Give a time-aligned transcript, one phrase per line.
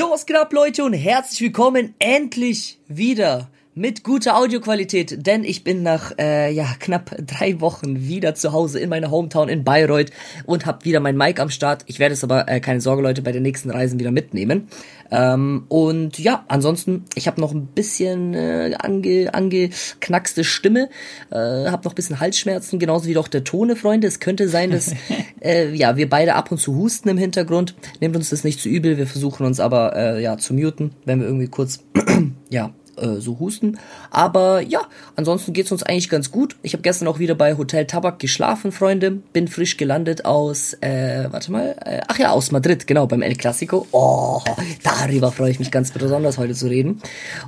[0.00, 5.62] Jo, was geht ab, Leute, und herzlich willkommen endlich wieder mit guter Audioqualität, denn ich
[5.62, 10.10] bin nach äh, ja knapp drei Wochen wieder zu Hause in meiner Hometown in Bayreuth
[10.44, 11.84] und habe wieder mein Mic am Start.
[11.86, 14.68] Ich werde es aber, äh, keine Sorge Leute, bei den nächsten Reisen wieder mitnehmen.
[15.12, 20.88] Ähm, und ja, ansonsten, ich habe noch ein bisschen äh, ange, angeknackste Stimme,
[21.30, 24.08] äh, habe noch ein bisschen Halsschmerzen, genauso wie doch der Tone, Freunde.
[24.08, 24.92] Es könnte sein, dass
[25.40, 27.76] äh, ja wir beide ab und zu husten im Hintergrund.
[28.00, 31.20] Nehmt uns das nicht zu übel, wir versuchen uns aber äh, ja zu muten, wenn
[31.20, 31.84] wir irgendwie kurz
[32.50, 33.78] ja äh, so husten.
[34.10, 34.82] Aber ja,
[35.16, 36.56] ansonsten geht's uns eigentlich ganz gut.
[36.62, 39.10] Ich habe gestern auch wieder bei Hotel Tabak geschlafen, Freunde.
[39.10, 43.36] Bin frisch gelandet aus, äh, warte mal, äh, ach ja, aus Madrid, genau, beim El
[43.36, 43.86] Clasico.
[43.92, 44.40] Oh,
[44.82, 47.00] darüber freue ich mich ganz besonders heute zu reden.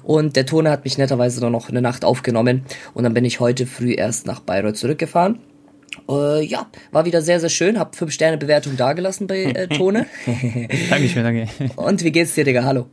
[0.03, 2.65] Und der Tone hat mich netterweise dann noch eine Nacht aufgenommen.
[2.95, 5.39] Und dann bin ich heute früh erst nach Bayreuth zurückgefahren.
[6.09, 7.79] Äh, ja, war wieder sehr, sehr schön.
[7.79, 10.07] Hab 5 Sterne Bewertung dagelassen bei äh, Tone.
[10.91, 11.49] Dankeschön, danke.
[11.77, 12.65] Und wie geht's dir, Digga?
[12.65, 12.87] Hallo.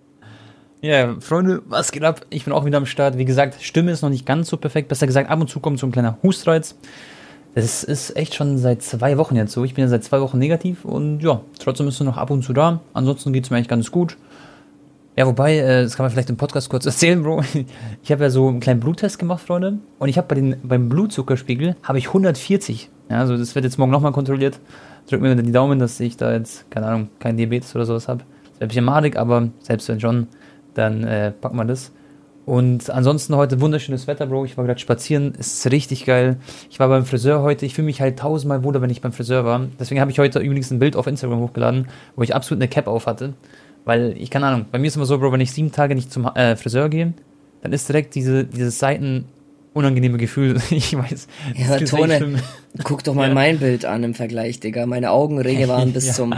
[0.81, 2.25] Ja, Freunde, was geht ab?
[2.29, 3.17] Ich bin auch wieder am Start.
[3.17, 4.87] Wie gesagt, Stimme ist noch nicht ganz so perfekt.
[4.87, 6.75] Besser gesagt, ab und zu kommt so ein kleiner Hustreiz.
[7.53, 9.65] Das ist echt schon seit zwei Wochen jetzt so.
[9.65, 12.43] Ich bin ja seit zwei Wochen negativ und ja, trotzdem ist es noch ab und
[12.43, 12.79] zu da.
[12.93, 14.15] Ansonsten geht es mir eigentlich ganz gut.
[15.17, 17.43] Ja, wobei, äh, das kann man vielleicht im Podcast kurz erzählen, Bro.
[18.01, 19.79] Ich habe ja so einen kleinen Bluttest gemacht, Freunde.
[19.97, 22.89] Und ich habe bei den, beim Blutzuckerspiegel habe ich 140.
[23.09, 24.61] Ja, also das wird jetzt morgen nochmal kontrolliert.
[25.09, 28.19] Drück mir die Daumen, dass ich da jetzt, keine Ahnung, kein Diabetes oder sowas habe.
[28.19, 30.27] Das wäre ein bisschen madig, aber selbst wenn schon,
[30.79, 31.91] dann äh, packen wir das.
[32.45, 34.45] Und ansonsten heute wunderschönes Wetter, Bro.
[34.45, 36.37] Ich war gerade spazieren, ist richtig geil.
[36.71, 37.67] Ich war beim Friseur heute.
[37.67, 39.67] Ich fühle mich halt tausendmal wohler, wenn ich beim Friseur war.
[39.79, 42.87] Deswegen habe ich heute übrigens ein Bild auf Instagram hochgeladen, wo ich absolut eine Cap
[42.87, 43.33] auf hatte.
[43.85, 46.11] Weil, ich keine Ahnung, bei mir ist immer so, Bro, wenn ich sieben Tage nicht
[46.11, 47.13] zum äh, Friseur gehe,
[47.61, 49.25] dann ist direkt diese, dieses Seiten
[49.73, 50.59] unangenehme Gefühl.
[50.71, 51.27] Ich weiß.
[51.55, 52.41] Ja, Tone,
[52.83, 53.33] guck doch mal ja.
[53.33, 54.85] mein Bild an im Vergleich, Digga.
[54.85, 56.13] Meine Augenringe waren bis ja.
[56.13, 56.33] zum.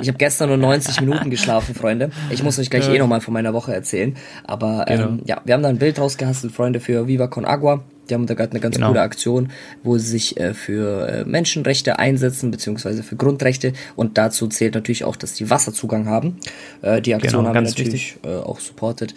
[0.00, 2.10] Ich habe gestern nur 90 Minuten geschlafen, Freunde.
[2.30, 2.94] Ich muss euch gleich ja.
[2.94, 4.16] eh nochmal von meiner Woche erzählen.
[4.44, 5.08] Aber genau.
[5.08, 7.82] ähm, ja, wir haben da ein Bild rausgehastelt, Freunde, für Viva Con Agua.
[8.08, 8.88] Die haben da gerade eine ganz genau.
[8.88, 9.50] coole Aktion,
[9.82, 13.72] wo sie sich äh, für äh, Menschenrechte einsetzen, beziehungsweise für Grundrechte.
[13.96, 16.38] Und dazu zählt natürlich auch, dass die Wasserzugang haben.
[16.82, 19.14] Äh, die Aktion genau, haben wir natürlich äh, auch supportet.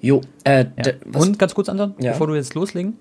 [0.00, 0.92] Jo, äh, ja.
[1.14, 2.12] Und ganz kurz, Anton, ja.
[2.12, 2.98] bevor du jetzt loslegen.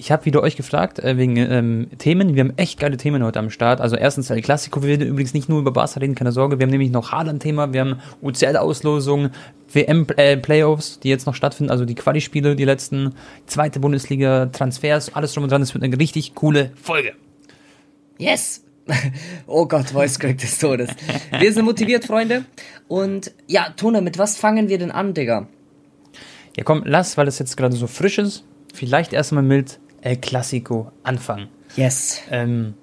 [0.00, 2.36] Ich habe wieder euch gefragt, äh, wegen ähm, Themen.
[2.36, 3.80] Wir haben echt geile Themen heute am Start.
[3.80, 4.80] Also erstens El Clasico.
[4.80, 6.58] Wir werden übrigens nicht nur über Barca reden, keine Sorge.
[6.58, 7.72] Wir haben nämlich noch Haaland-Thema.
[7.72, 9.30] Wir haben UCL-Auslosung,
[9.72, 11.72] WM-Playoffs, die jetzt noch stattfinden.
[11.72, 13.14] Also die Quali-Spiele, die letzten.
[13.46, 15.62] Zweite Bundesliga, Transfers, alles drum und dran.
[15.62, 17.14] Das wird eine richtig coole Folge.
[18.18, 18.64] Yes!
[19.46, 20.90] Oh Gott, Voice Crack des Todes.
[21.38, 22.44] Wir sind motiviert, Freunde.
[22.86, 25.46] Und ja, Tona, mit was fangen wir denn an, Digga?
[26.56, 30.92] Ja, komm, lass, weil es jetzt gerade so frisch ist, vielleicht erstmal mit El Clasico
[31.02, 31.48] anfangen.
[31.76, 32.20] Yes.
[32.30, 32.74] Ähm,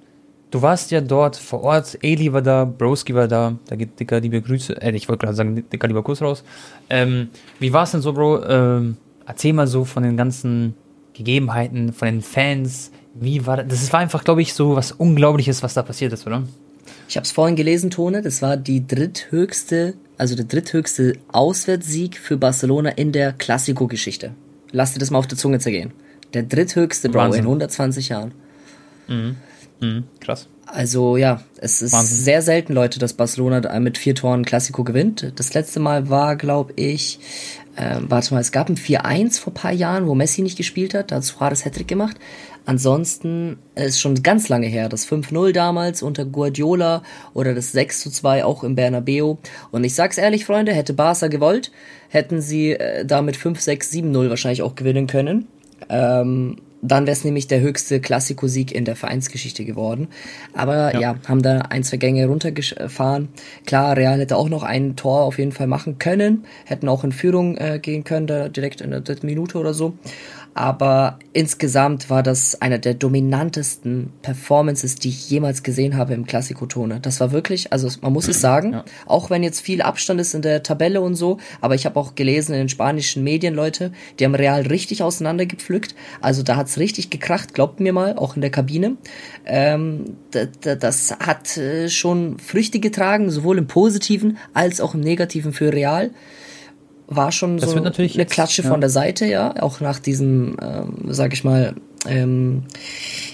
[0.51, 4.19] du warst ja dort vor Ort, Eli war da, Broski war da, da geht dicker
[4.19, 6.43] liebe Grüße, äh, ich wollte gerade sagen, dicker lieber Kuss raus.
[6.89, 8.43] Ähm, wie war es denn so, Bro?
[8.45, 10.75] Ähm, erzähl mal so von den ganzen
[11.13, 12.91] Gegebenheiten, von den Fans.
[13.13, 13.67] Wie war das?
[13.67, 16.43] Das war einfach, glaube ich, so was Unglaubliches, was da passiert ist, oder?
[17.07, 18.21] Ich habe es vorhin gelesen, Tone.
[18.21, 24.31] Das war die dritthöchste also der dritthöchste Auswärtssieg für Barcelona in der Classico-Geschichte.
[24.71, 25.91] Lass dir das mal auf der Zunge zergehen.
[26.35, 28.33] Der dritthöchste, Bro, in 120 Jahren.
[29.07, 29.37] Mhm.
[29.79, 30.03] Mhm.
[30.19, 30.47] Krass.
[30.65, 32.17] Also ja, es ist Wahnsinn.
[32.17, 35.31] sehr selten, Leute, dass Barcelona mit vier Toren Classico gewinnt.
[35.37, 37.19] Das letzte Mal war, glaube ich,
[37.77, 41.11] äh, warte mal, es gab ein 4-1 vor paar Jahren, wo Messi nicht gespielt hat.
[41.11, 42.17] Da hat Suarez Hattrick gemacht.
[42.65, 47.03] Ansonsten ist schon ganz lange her, das 5-0 damals unter Guardiola
[47.35, 49.35] oder das 6-2 auch im Bernabeu.
[49.71, 51.71] Und ich sag's ehrlich, Freunde, hätte Barca gewollt,
[52.09, 55.47] hätten sie äh, damit 5-6-7-0 wahrscheinlich auch gewinnen können.
[55.89, 60.07] Ähm, dann wäre es nämlich der höchste Klassikosieg in der Vereinsgeschichte geworden.
[60.53, 60.99] Aber ja.
[60.99, 61.15] ja.
[61.27, 63.29] haben da ein, zwei Gänge runtergefahren.
[63.65, 67.11] Klar, Real hätte auch noch ein Tor auf jeden Fall machen können, hätten auch in
[67.11, 69.97] Führung äh, gehen können, da direkt in der dritten Minute oder so
[70.55, 77.01] aber insgesamt war das einer der dominantesten Performances, die ich jemals gesehen habe im Klassikotone.
[77.01, 78.85] Das war wirklich, also man muss es sagen, ja.
[79.05, 82.15] auch wenn jetzt viel Abstand ist in der Tabelle und so, aber ich habe auch
[82.15, 85.93] gelesen in den spanischen Medien, Leute, die haben Real richtig auseinandergepflückt.
[86.21, 88.95] Also da hat's richtig gekracht, glaubt mir mal, auch in der Kabine.
[89.45, 90.15] Ähm,
[90.61, 96.11] das hat äh, schon Früchte getragen, sowohl im Positiven als auch im Negativen für Real
[97.07, 98.69] war schon das so eine jetzt, Klatsche ja.
[98.69, 101.75] von der Seite, ja, auch nach diesem, ähm, sag ich mal,
[102.07, 102.63] ähm,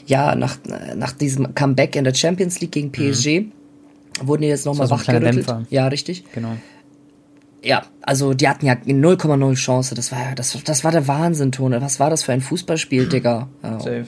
[0.06, 0.57] ja, nach,
[0.95, 3.51] nach diesem Comeback in der Champions League gegen PSG mhm.
[4.23, 5.45] wurden die jetzt nochmal so wachgerüttelt.
[5.69, 6.23] Ja, richtig.
[6.33, 6.56] Genau.
[7.63, 9.94] Ja, also die hatten ja 0,0 Chance.
[9.94, 11.81] Das war ja, das, das war der Wahnsinn, Tone.
[11.81, 13.50] Was war das für ein Fußballspiel, Digga?
[13.62, 13.79] Ja.
[13.79, 14.06] Safe.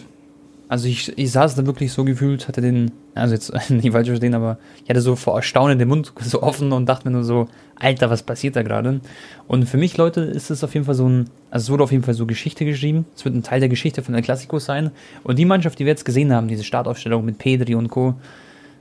[0.67, 4.33] Also ich, ich saß da wirklich so gefühlt, hatte den, also jetzt nicht falsch verstehen,
[4.33, 7.47] aber ich hatte so vor Erstaunen den Mund so offen und dachte mir nur so,
[7.75, 9.01] Alter, was passiert da gerade?
[9.47, 11.91] Und für mich, Leute, ist es auf jeden Fall so ein, also es wurde auf
[11.91, 13.05] jeden Fall so Geschichte geschrieben.
[13.15, 14.91] Es wird ein Teil der Geschichte von der Klassiko sein.
[15.23, 18.15] Und die Mannschaft, die wir jetzt gesehen haben, diese Startaufstellung mit Pedri und Co.,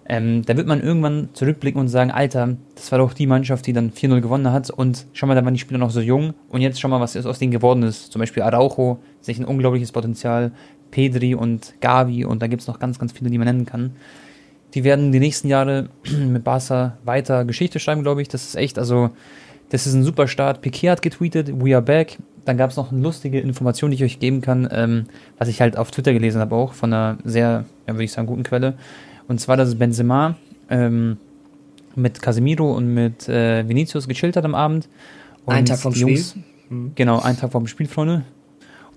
[0.04, 3.72] ähm, da wird man irgendwann zurückblicken und sagen, Alter, das war doch die Mannschaft, die
[3.72, 6.60] dann 4-0 gewonnen hat und schau mal, da waren die Spieler noch so jung und
[6.60, 8.10] jetzt schau mal, was aus denen geworden ist.
[8.10, 10.52] Zum Beispiel Araujo, sich ein unglaubliches Potenzial,
[10.92, 13.96] Pedri und Gavi und da gibt es noch ganz, ganz viele, die man nennen kann.
[14.74, 18.28] Die werden die nächsten Jahre mit Barca weiter Geschichte schreiben, glaube ich.
[18.28, 19.10] Das ist echt, also,
[19.70, 20.60] das ist ein super Start.
[20.60, 22.18] Piquet hat getweetet, we are back.
[22.44, 25.06] Dann gab es noch eine lustige Information, die ich euch geben kann, ähm,
[25.38, 28.26] was ich halt auf Twitter gelesen habe, auch von einer sehr, ja, würde ich sagen,
[28.26, 28.74] guten Quelle.
[29.28, 30.36] Und zwar, dass Benzema
[30.68, 31.18] ähm,
[31.94, 34.88] mit Casemiro und mit äh, Vinicius gechillt hat am Abend.
[35.44, 36.22] Und ein Tag vom Spiel.
[36.68, 36.92] Mhm.
[36.94, 38.24] Genau, ein Tag vom Spiel, Freunde.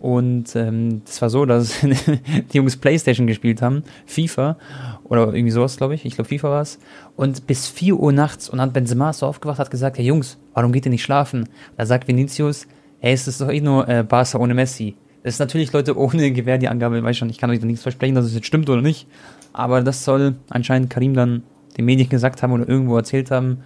[0.06, 4.56] Und ähm, das war so, dass die Jungs Playstation gespielt haben, FIFA
[5.04, 6.06] oder irgendwie sowas, glaube ich.
[6.06, 6.78] Ich glaube, FIFA war es.
[7.16, 10.72] Und bis 4 Uhr nachts und dann Benzema so aufgewacht, hat gesagt, hey Jungs, warum
[10.74, 11.50] geht ihr nicht schlafen?
[11.76, 12.68] Da sagt Vinicius,
[13.00, 14.96] hey, es ist doch eh nur äh, Barca ohne Messi.
[15.24, 17.82] Das ist natürlich, Leute, ohne Gewehr die Angabe, weiß schon, ich kann euch da nichts
[17.82, 19.08] versprechen, dass es jetzt stimmt oder nicht.
[19.54, 21.42] Aber das soll anscheinend Karim dann
[21.80, 23.64] den Medien gesagt haben oder irgendwo erzählt haben.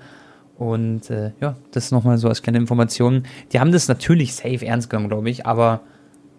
[0.57, 3.24] Und äh, ja, das nochmal so als kleine Information.
[3.51, 5.81] Die haben das natürlich safe ernst genommen, glaube ich, aber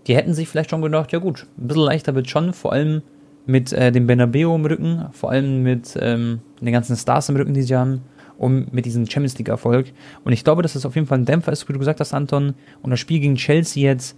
[0.07, 3.03] die hätten sich vielleicht schon gedacht, ja gut, ein bisschen leichter wird schon, vor allem
[3.47, 7.55] mit äh, dem Bernabeu im Rücken, vor allem mit ähm, den ganzen Stars im Rücken,
[7.55, 8.03] die sie haben,
[8.39, 9.93] und mit diesem Champions League-Erfolg.
[10.25, 12.15] Und ich glaube, dass das auf jeden Fall ein Dämpfer ist, wie du gesagt hast,
[12.15, 12.55] Anton.
[12.81, 14.17] Und das Spiel gegen Chelsea jetzt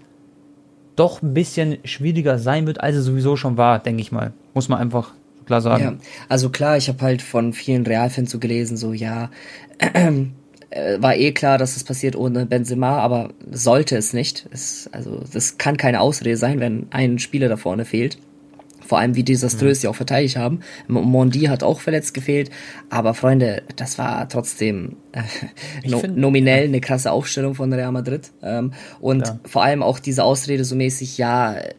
[0.94, 4.32] doch ein bisschen schwieriger sein wird, als es sowieso schon war, denke ich mal.
[4.55, 5.12] Muss man einfach
[5.46, 5.82] klar sagen.
[5.82, 5.94] Ja,
[6.29, 9.31] also klar, ich habe halt von vielen Realfans so gelesen, so ja,
[10.99, 14.49] war eh klar, dass es passiert ohne Benzema, aber sollte es nicht.
[14.51, 18.19] Es, also das kann keine Ausrede sein, wenn ein Spieler da vorne fehlt.
[18.81, 19.81] Vor allem, wie desaströs mhm.
[19.81, 20.61] sie auch verteidigt haben.
[20.89, 22.51] Mondi hat auch verletzt gefehlt.
[22.91, 25.23] Aber Freunde, das war trotzdem äh,
[25.89, 26.69] no, find, nominell ja.
[26.69, 28.33] eine krasse Aufstellung von Real Madrid.
[28.43, 29.41] Ähm, und ja.
[29.45, 31.71] vor allem auch diese Ausrede so mäßig, ja, äh,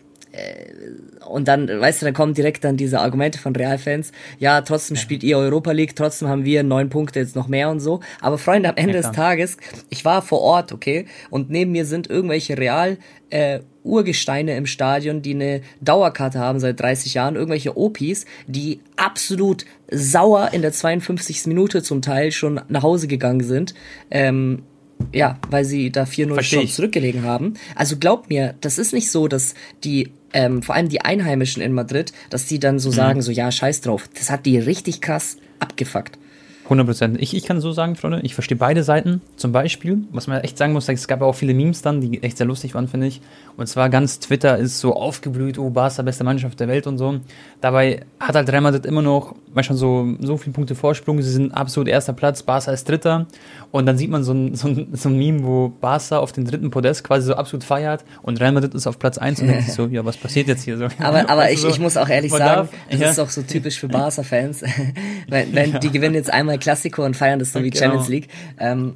[1.28, 5.24] und dann, weißt du, dann kommen direkt dann diese Argumente von Realfans, ja, trotzdem spielt
[5.24, 8.02] ihr Europa League, trotzdem haben wir neun Punkte jetzt noch mehr und so.
[8.22, 9.58] Aber Freunde, am Ende ja, des Tages,
[9.90, 12.98] ich war vor Ort, okay, und neben mir sind irgendwelche Real
[13.30, 19.66] äh, Urgesteine im Stadion, die eine Dauerkarte haben seit 30 Jahren, irgendwelche Opis, die absolut
[19.92, 21.48] sauer in der 52.
[21.48, 23.74] Minute zum Teil schon nach Hause gegangen sind.
[24.10, 24.64] Ähm,
[25.11, 27.55] ja, weil sie da 4-0 schon zurückgelegen haben.
[27.75, 31.73] Also glaubt mir, das ist nicht so, dass die ähm, vor allem die Einheimischen in
[31.73, 32.94] Madrid, dass die dann so mhm.
[32.94, 34.09] sagen, so ja, scheiß drauf.
[34.17, 36.17] Das hat die richtig krass abgefuckt.
[36.65, 37.21] 100 Prozent.
[37.21, 39.21] Ich, ich kann so sagen, Freunde, ich verstehe beide Seiten.
[39.36, 42.38] Zum Beispiel, was man echt sagen muss, es gab auch viele Memes dann, die echt
[42.38, 43.21] sehr lustig waren, finde ich.
[43.57, 47.19] Und zwar ganz Twitter ist so aufgeblüht, oh, Barca, beste Mannschaft der Welt und so.
[47.62, 51.21] Dabei hat halt Real Madrid immer noch manchmal so, so viele Punkte Vorsprung.
[51.21, 53.27] Sie sind absolut erster Platz, Barca ist dritter.
[53.71, 56.45] Und dann sieht man so ein, so ein, so ein Meme, wo Barca auf den
[56.45, 59.65] dritten Podest quasi so absolut feiert und Real Madrid ist auf Platz eins und denkt
[59.65, 60.88] sich so, ja, was passiert jetzt hier so?
[61.00, 63.10] Aber, aber ich, so, ich muss auch ehrlich sagen, darf, das ja.
[63.10, 64.63] ist auch so typisch für Barca-Fans.
[65.27, 65.80] wenn, wenn ja.
[65.80, 67.85] die gewinnen jetzt einmal Klassiko und feiern das so wie genau.
[67.85, 68.27] Champions League.
[68.59, 68.95] Ähm,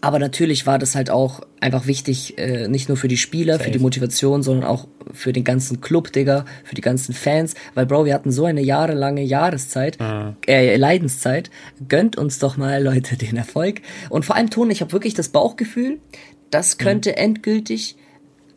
[0.00, 3.64] aber natürlich war das halt auch einfach wichtig, äh, nicht nur für die Spieler, Safe.
[3.64, 7.54] für die Motivation, sondern auch für den ganzen Club, Digga, für die ganzen Fans.
[7.74, 10.36] Weil, Bro, wir hatten so eine jahrelange Jahreszeit, mhm.
[10.46, 11.50] äh, Leidenszeit.
[11.88, 13.80] Gönnt uns doch mal, Leute, den Erfolg.
[14.08, 15.98] Und vor allem, Ton, ich habe wirklich das Bauchgefühl,
[16.50, 17.16] das könnte mhm.
[17.16, 17.96] endgültig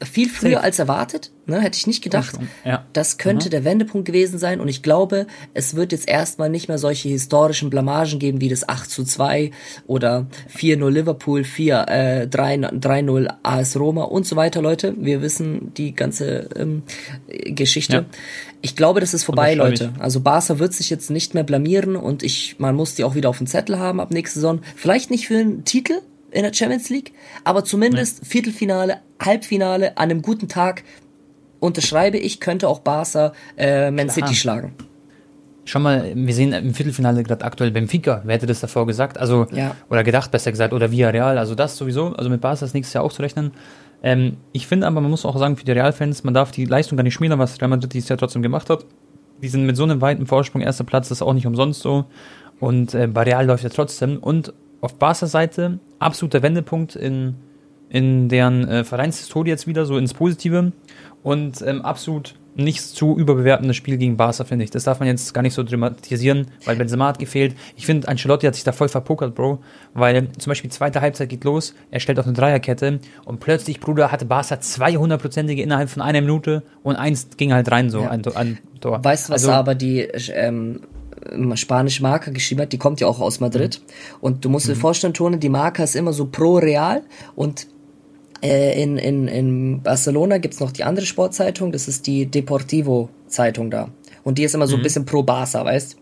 [0.03, 0.63] viel früher Safe.
[0.63, 2.35] als erwartet, ne, hätte ich nicht gedacht.
[2.65, 2.85] Ja.
[2.93, 3.51] Das könnte mhm.
[3.51, 7.69] der Wendepunkt gewesen sein und ich glaube, es wird jetzt erstmal nicht mehr solche historischen
[7.69, 9.51] Blamagen geben wie das 8 zu 2
[9.87, 14.95] oder 4-0 Liverpool, 4, äh, 3-0 AS Roma und so weiter, Leute.
[14.97, 16.83] Wir wissen die ganze ähm,
[17.27, 17.93] Geschichte.
[17.93, 18.05] Ja.
[18.61, 19.93] Ich glaube, das ist vorbei, Leute.
[19.99, 23.29] Also Barca wird sich jetzt nicht mehr blamieren und ich, man muss die auch wieder
[23.29, 24.61] auf dem Zettel haben ab nächste Saison.
[24.75, 27.11] Vielleicht nicht für einen Titel, in der Champions League,
[27.43, 28.29] aber zumindest nee.
[28.29, 30.83] Viertelfinale, Halbfinale an einem guten Tag
[31.61, 34.27] unterschreibe ich, könnte auch Barca äh, Man Klar.
[34.27, 34.73] City schlagen.
[35.63, 38.21] Schau mal, wir sehen im Viertelfinale gerade aktuell Benfica.
[38.25, 39.17] Wer hätte das davor gesagt?
[39.17, 39.75] Also, ja.
[39.89, 41.37] oder gedacht, besser gesagt, oder Villarreal.
[41.37, 42.07] Also das sowieso.
[42.07, 43.51] Also mit Barca ist nächstes Jahr auch zu rechnen.
[44.03, 46.97] Ähm, ich finde aber, man muss auch sagen, für die Real-Fans, man darf die Leistung
[46.97, 48.85] gar nicht schmälern, was Real Madrid dieses Jahr trotzdem gemacht hat.
[49.41, 52.05] Die sind mit so einem weiten Vorsprung, erster Platz, das ist auch nicht umsonst so.
[52.59, 54.17] Und äh, bei Real läuft ja trotzdem.
[54.17, 57.35] Und auf Barca Seite absoluter Wendepunkt in
[57.91, 60.71] in deren äh, Vereinshistorie jetzt wieder, so ins Positive.
[61.23, 64.71] Und ähm, absolut nicht zu überbewertendes Spiel gegen Barca, finde ich.
[64.71, 67.55] Das darf man jetzt gar nicht so dramatisieren, weil Benzema hat gefehlt.
[67.77, 69.59] Ich finde, Ancelotti hat sich da voll verpokert, Bro,
[69.93, 74.11] weil zum Beispiel zweite Halbzeit geht los, er stellt auf eine Dreierkette und plötzlich, Bruder,
[74.11, 78.09] hatte Barca 200-prozentige innerhalb von einer Minute und eins ging halt rein, so ja.
[78.09, 79.03] ein, ein Tor.
[79.03, 80.01] Weißt du, was also, aber die
[80.33, 80.81] ähm,
[81.55, 83.79] spanische Marke geschrieben hat, die kommt ja auch aus Madrid.
[83.79, 84.17] Mhm.
[84.21, 84.79] Und du musst dir mhm.
[84.79, 87.03] vorstellen, Tone, die Marke ist immer so pro Real
[87.35, 87.67] und
[88.41, 93.89] in, in, in Barcelona gibt's noch die andere Sportzeitung, das ist die Deportivo-Zeitung da.
[94.23, 94.81] Und die ist immer so mhm.
[94.81, 95.97] ein bisschen pro Barca, weißt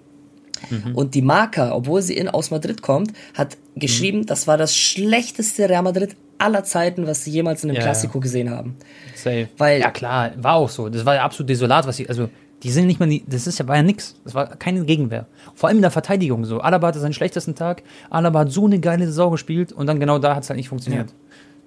[0.69, 0.95] mhm.
[0.95, 4.25] Und die Marca, obwohl sie in aus Madrid kommt, hat geschrieben, mhm.
[4.25, 8.21] das war das schlechteste Real Madrid aller Zeiten, was sie jemals in einem ja, Klassiko
[8.21, 8.77] gesehen haben.
[9.15, 9.49] Safe.
[9.57, 10.87] Weil, ja klar, war auch so.
[10.87, 12.29] Das war ja absolut desolat, was sie, also
[12.63, 14.15] die sind nicht mal, das ist ja, war ja nix.
[14.23, 15.27] Das war keine Gegenwehr.
[15.55, 16.59] Vor allem in der Verteidigung so.
[16.59, 17.83] Alaba hatte seinen schlechtesten Tag.
[18.09, 20.69] Alaba hat so eine geile Saison gespielt und dann genau da hat es halt nicht
[20.69, 21.09] funktioniert.
[21.09, 21.15] Ja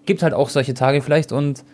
[0.07, 1.65] gibt halt auch solche Tage vielleicht und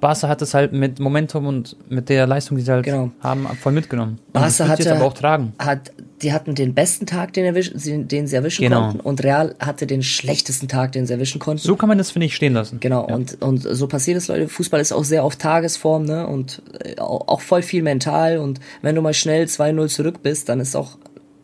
[0.00, 3.10] Barca hat es halt mit Momentum und mit der Leistung, die sie halt genau.
[3.20, 4.18] haben, voll mitgenommen.
[4.32, 5.54] Barca hatte, aber auch tragen.
[5.58, 5.92] Hat,
[6.22, 8.82] die hatten den besten Tag, den, erwisch, den sie erwischen genau.
[8.82, 11.62] konnten, und Real hatte den schlechtesten Tag, den sie erwischen konnten.
[11.62, 12.78] So kann man das, finde ich, stehen lassen.
[12.80, 13.14] Genau, ja.
[13.14, 14.48] und, und so passiert es, Leute.
[14.48, 16.26] Fußball ist auch sehr auf Tagesform, ne?
[16.26, 18.38] Und äh, auch voll viel mental.
[18.38, 20.98] Und wenn du mal schnell 2-0 zurück bist, dann ist auch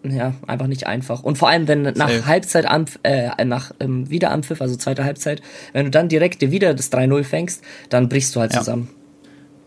[0.04, 1.22] ja, einfach nicht einfach.
[1.22, 2.26] Und vor allem, wenn nach Safe.
[2.26, 2.66] Halbzeit,
[3.02, 5.42] äh, nach ähm, Wiederanpfiff, also zweite Halbzeit,
[5.72, 8.60] wenn du dann direkt wieder das 3-0 fängst, dann brichst du halt ja.
[8.60, 8.88] zusammen.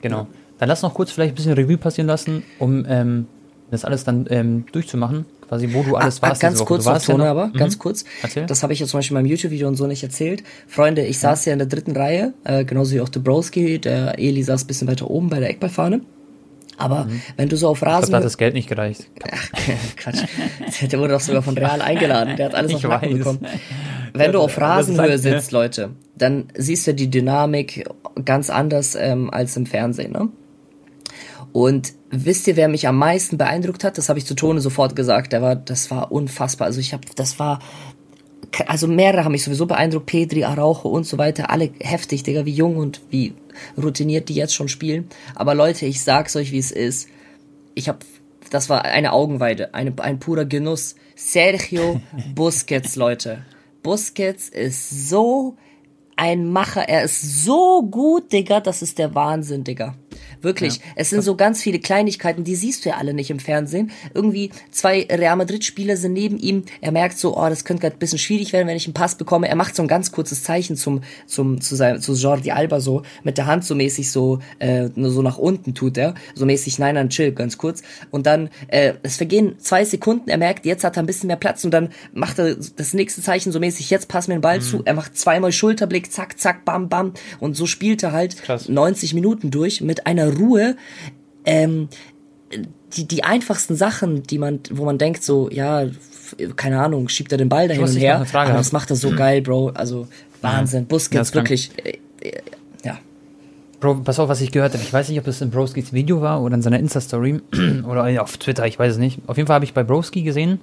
[0.02, 0.28] Genau.
[0.58, 3.28] Dann lass noch kurz vielleicht ein bisschen Revue passieren lassen, um ähm,
[3.72, 6.42] das alles dann ähm, durchzumachen, quasi wo du alles ah, warst.
[6.42, 7.54] Ganz kurz, noch Tone, ja aber, mhm.
[7.54, 8.06] ganz kurz.
[8.22, 8.46] Erzähl.
[8.46, 10.44] Das habe ich jetzt zum Beispiel in meinem YouTube-Video und so nicht erzählt.
[10.68, 11.30] Freunde, ich ja.
[11.30, 14.64] saß ja in der dritten Reihe, äh, genauso wie auch der Broski, der Eli saß
[14.64, 16.02] ein bisschen weiter oben bei der Eckballfahne.
[16.78, 17.22] Aber mhm.
[17.38, 18.08] wenn du so auf Rasen.
[18.08, 19.10] Glaub, da hat das Geld nicht gereicht.
[19.32, 19.50] Ach,
[19.98, 20.24] Quatsch.
[20.82, 22.36] Der wurde doch sogar von Real eingeladen.
[22.36, 23.40] Der hat alles auf Nacken bekommen.
[24.14, 27.88] Wenn du auf Rasenhöhe sitzt, Leute, dann siehst du die Dynamik
[28.24, 30.30] ganz anders ähm, als im Fernsehen, ne?
[31.52, 33.98] Und wisst ihr, wer mich am meisten beeindruckt hat?
[33.98, 35.32] Das habe ich zu Tone sofort gesagt.
[35.32, 36.68] Der war, das war unfassbar.
[36.68, 37.60] Also ich habe, das war,
[38.68, 40.06] also mehrere haben mich sowieso beeindruckt.
[40.06, 41.50] Pedri, Araujo und so weiter.
[41.50, 43.34] Alle heftig, Digga, wie jung und wie
[43.82, 45.10] routiniert die jetzt schon spielen.
[45.36, 47.10] Aber Leute, ich sag's euch, wie es ist.
[47.74, 48.00] Ich habe,
[48.50, 50.96] das war eine Augenweide, eine, ein purer Genuss.
[51.16, 52.02] Sergio
[52.36, 53.46] Busquets, Leute.
[53.84, 55.58] Busquets ist so
[56.16, 56.88] ein Macher.
[56.88, 58.60] Er ist so gut, Digga.
[58.62, 59.96] Das ist der Wahnsinn, Digga.
[60.46, 60.76] Wirklich.
[60.76, 60.82] Ja.
[60.96, 63.92] Es sind so ganz viele Kleinigkeiten, die siehst du ja alle nicht im Fernsehen.
[64.14, 66.64] Irgendwie zwei Real Madrid-Spieler sind neben ihm.
[66.82, 69.16] Er merkt so, oh, das könnte gerade ein bisschen schwierig werden, wenn ich einen Pass
[69.16, 69.50] bekomme.
[69.50, 73.02] Er macht so ein ganz kurzes Zeichen zum, zum, zu seinem, zu Jordi Alba so,
[73.24, 76.14] mit der Hand so mäßig so, äh, nur so nach unten tut er.
[76.36, 77.82] So mäßig, nein, dann chill, ganz kurz.
[78.12, 80.30] Und dann, äh, es vergehen zwei Sekunden.
[80.30, 83.24] Er merkt, jetzt hat er ein bisschen mehr Platz und dann macht er das nächste
[83.24, 84.64] Zeichen so mäßig, jetzt pass mir den Ball mhm.
[84.64, 84.82] zu.
[84.86, 87.14] Er macht zweimal Schulterblick, zack, zack, bam, bam.
[87.40, 88.70] Und so spielt er halt Krass.
[88.70, 90.76] 90 Minuten durch mit einer Ruhe,
[91.46, 91.90] ähm,
[92.94, 95.86] die, die einfachsten Sachen, die man, wo man denkt, so, ja,
[96.56, 98.26] keine Ahnung, schiebt er den Ball dahin und her.
[98.34, 99.16] Aber das macht er so mhm.
[99.16, 99.72] geil, Bro.
[99.74, 100.08] Also
[100.42, 100.82] Wahnsinn.
[100.82, 100.88] Ja.
[100.88, 101.72] Busquets, wirklich.
[101.84, 102.42] Äh, äh,
[102.84, 102.98] ja.
[103.80, 104.84] Bro, pass auf, was ich gehört habe.
[104.84, 107.42] Ich weiß nicht, ob es in Broskis Video war oder in seiner Insta-Story
[107.88, 109.20] oder auf Twitter, ich weiß es nicht.
[109.28, 110.60] Auf jeden Fall habe ich bei Broski gesehen,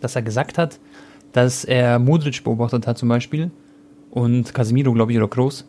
[0.00, 0.78] dass er gesagt hat,
[1.32, 3.50] dass er Modric beobachtet hat zum Beispiel
[4.10, 5.64] und Casemiro, glaube ich, oder Kroos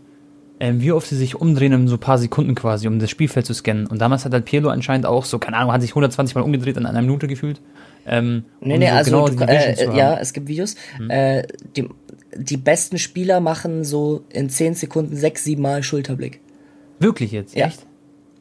[0.62, 3.48] ähm, wie oft sie sich umdrehen in so ein paar Sekunden quasi, um das Spielfeld
[3.48, 3.88] zu scannen.
[3.88, 6.78] Und damals hat halt Pirlo anscheinend auch so, keine Ahnung, hat sich 120 Mal umgedreht
[6.78, 7.60] in einer Minute gefühlt.
[8.06, 10.76] Ähm, nee, nee, so also genau du, äh, ja, es gibt Videos.
[10.98, 11.10] Hm.
[11.10, 11.90] Äh, die,
[12.36, 16.42] die besten Spieler machen so in 10 Sekunden sechs, sieben Mal Schulterblick.
[17.00, 17.56] Wirklich jetzt?
[17.56, 17.66] Ja.
[17.66, 17.88] Echt?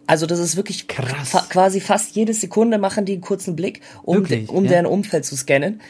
[0.07, 1.31] Also das ist wirklich krass.
[1.31, 4.71] Fa quasi fast jede Sekunde machen die einen kurzen Blick, um, um ja.
[4.71, 5.81] deren Umfeld zu scannen.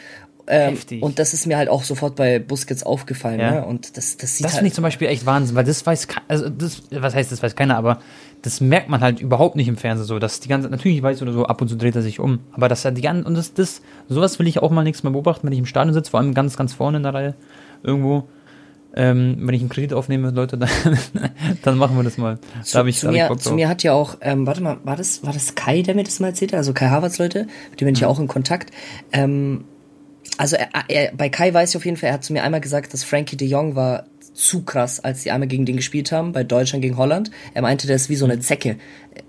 [0.47, 3.39] Ähm, und das ist mir halt auch sofort bei Busquets aufgefallen.
[3.39, 3.51] Ja.
[3.51, 3.65] Ne?
[3.65, 6.07] Und das, das sieht Das halt finde ich zum Beispiel echt Wahnsinn, weil das weiß,
[6.27, 7.99] also das, was heißt, das weiß keiner, aber
[8.41, 11.33] das merkt man halt überhaupt nicht im Fernsehen so, dass die ganze, natürlich weiß oder
[11.33, 13.53] so, ab und zu dreht er sich um, aber dass er die ganze, und das,
[13.53, 16.19] das, sowas will ich auch mal nichts mehr beobachten, wenn ich im Stadion sitze, vor
[16.19, 17.35] allem ganz, ganz vorne in der Reihe,
[17.83, 18.27] irgendwo.
[18.93, 20.69] Ähm, wenn ich einen Kredit aufnehme, Leute, dann,
[21.63, 22.39] dann machen wir das mal.
[22.63, 25.23] Zu, da ich, zu, mir, zu mir hat ja auch, ähm, warte mal, war das,
[25.23, 26.57] war das Kai, der mir das mal erzählt hat?
[26.57, 28.71] Also Kai Havertz, Leute, mit dem bin ich ja auch in Kontakt.
[29.13, 29.63] Ähm,
[30.37, 32.61] also er, er, bei Kai weiß ich auf jeden Fall, er hat zu mir einmal
[32.61, 36.31] gesagt, dass Frankie de Jong war zu krass, als sie einmal gegen den gespielt haben,
[36.31, 37.31] bei Deutschland gegen Holland.
[37.53, 38.77] Er meinte, der ist wie so eine Zecke.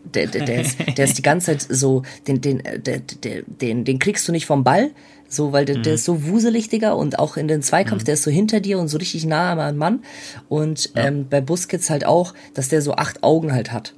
[0.04, 3.84] Der, der, der, ist, der ist die ganze Zeit so, den, den, der, der, den,
[3.84, 4.92] den kriegst du nicht vom Ball,
[5.28, 5.82] so, weil der, mhm.
[5.82, 8.06] der ist so wuselig, Digga, und auch in den Zweikampf, mhm.
[8.06, 10.04] der ist so hinter dir und so richtig nah am Mann.
[10.48, 11.06] Und ja.
[11.06, 13.94] ähm, bei Busquets halt auch, dass der so acht Augen halt hat.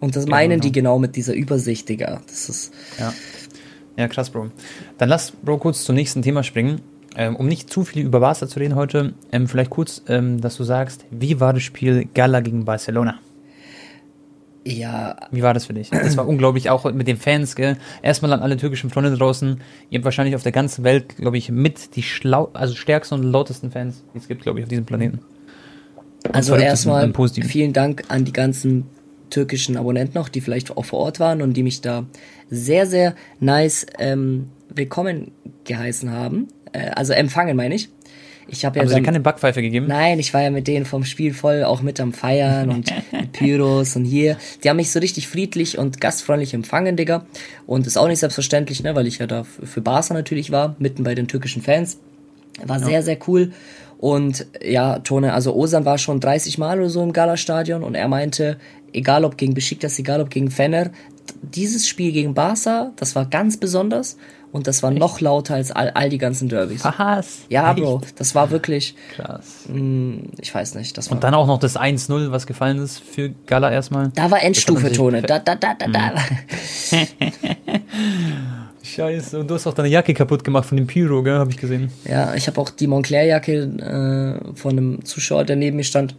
[0.00, 0.62] Und das meinen genau.
[0.62, 2.22] die genau mit dieser Übersicht, Digga.
[2.28, 2.72] Das ist.
[2.98, 3.12] Ja.
[3.98, 4.50] Ja, krass, Bro.
[4.96, 6.80] Dann lass, Bro, kurz zum nächsten Thema springen.
[7.16, 10.56] ähm, um nicht zu viel über Barca zu reden heute, ähm, vielleicht kurz, ähm, dass
[10.56, 13.18] du sagst, wie war das Spiel Gala gegen Barcelona?
[14.64, 15.16] Ja.
[15.32, 15.90] Wie war das für dich?
[15.90, 17.76] Das war unglaublich, auch mit den Fans, gell?
[18.02, 19.60] Erstmal an alle türkischen Freunde draußen.
[19.90, 23.24] Ihr habt wahrscheinlich auf der ganzen Welt, glaube ich, mit die schlau, also stärksten und
[23.24, 25.20] lautesten Fans, die es gibt, glaube ich, auf diesem Planeten.
[26.32, 27.12] Also erstmal
[27.42, 28.86] vielen Dank an die ganzen
[29.30, 32.06] türkischen Abonnenten noch, die vielleicht auch vor Ort waren und die mich da
[32.50, 35.32] sehr, sehr nice ähm, willkommen
[35.64, 36.48] geheißen haben.
[36.72, 37.88] Äh, also empfangen, meine ich.
[38.50, 39.86] Ich habe ja also dann, keine Backpfeife gegeben?
[39.88, 43.32] Nein, ich war ja mit denen vom Spiel voll auch mit am Feiern und mit
[43.32, 44.38] Pyros und hier.
[44.64, 47.26] Die haben mich so richtig friedlich und gastfreundlich empfangen, Digga.
[47.66, 51.04] Und ist auch nicht selbstverständlich, ne, weil ich ja da für Barca natürlich war, mitten
[51.04, 51.98] bei den türkischen Fans.
[52.64, 52.86] War ja.
[52.86, 53.52] sehr, sehr cool.
[53.98, 58.08] Und ja, Tone, also Osan war schon 30 Mal oder so im Gala-Stadion und er
[58.08, 58.56] meinte,
[58.92, 60.90] egal ob gegen Besiktas, egal ob gegen Fener,
[61.42, 64.16] dieses Spiel gegen Barca, das war ganz besonders
[64.50, 64.98] und das war Echt?
[64.98, 66.84] noch lauter als all, all die ganzen Derbys.
[66.84, 67.40] Was?
[67.48, 67.82] Ja, Echt?
[67.82, 68.94] Bro, das war wirklich.
[69.14, 69.66] Krass.
[69.68, 70.96] Mh, mm, ich weiß nicht.
[70.96, 74.10] Das war und dann auch noch das 1-0, was gefallen ist für Gala erstmal.
[74.14, 75.22] Da war Endstufe, Tone.
[75.22, 76.14] Da, da, da, da, da.
[78.82, 81.58] Scheiße, und du hast auch deine Jacke kaputt gemacht von dem Pyro, gell, habe ich
[81.58, 81.90] gesehen.
[82.08, 86.16] Ja, ich habe auch die Montclair-Jacke äh, von einem Zuschauer, der neben mir stand,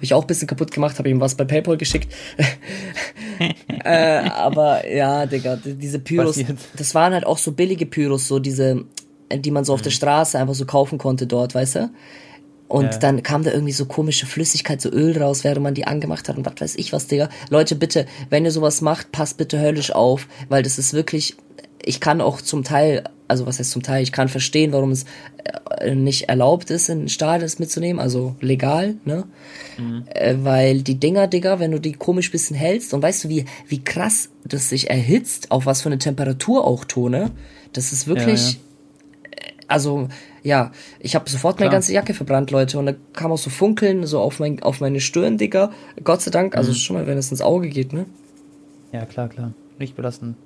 [0.00, 2.10] habe ich auch ein bisschen kaputt gemacht, habe ihm was bei PayPal geschickt.
[3.84, 6.58] äh, aber ja, Digga, diese Pyros, Passiert.
[6.74, 8.82] das waren halt auch so billige Pyros, so diese,
[9.30, 9.96] die man so auf der mhm.
[9.96, 11.90] Straße einfach so kaufen konnte dort, weißt du?
[12.66, 12.98] Und ja.
[12.98, 16.38] dann kam da irgendwie so komische Flüssigkeit, so Öl raus, während man die angemacht hat
[16.38, 17.28] und was weiß ich was, Digga.
[17.50, 21.36] Leute, bitte, wenn ihr sowas macht, passt bitte höllisch auf, weil das ist wirklich,
[21.84, 25.04] ich kann auch zum Teil, also was heißt zum Teil, ich kann verstehen, warum es
[25.78, 29.24] äh, nicht erlaubt ist, in Stadion mitzunehmen, also legal, ne?
[29.78, 30.04] Mhm.
[30.14, 33.44] Äh, weil die Dinger, Digga, wenn du die komisch bisschen hältst und weißt du, wie,
[33.68, 37.30] wie krass das sich erhitzt, auf was für eine Temperatur auch tone,
[37.72, 39.30] das ist wirklich, ja, ja.
[39.30, 40.08] Äh, also,
[40.42, 41.66] ja, ich habe sofort Klar.
[41.66, 44.80] meine ganze Jacke verbrannt, Leute, und da kam auch so Funkeln so auf, mein, auf
[44.80, 45.70] meine Stirn, Digga.
[46.02, 46.76] Gott sei Dank, also mhm.
[46.76, 48.06] schon mal, wenn es ins Auge geht, ne?
[48.92, 49.52] Ja, klar, klar.
[49.78, 50.36] Nicht belastend.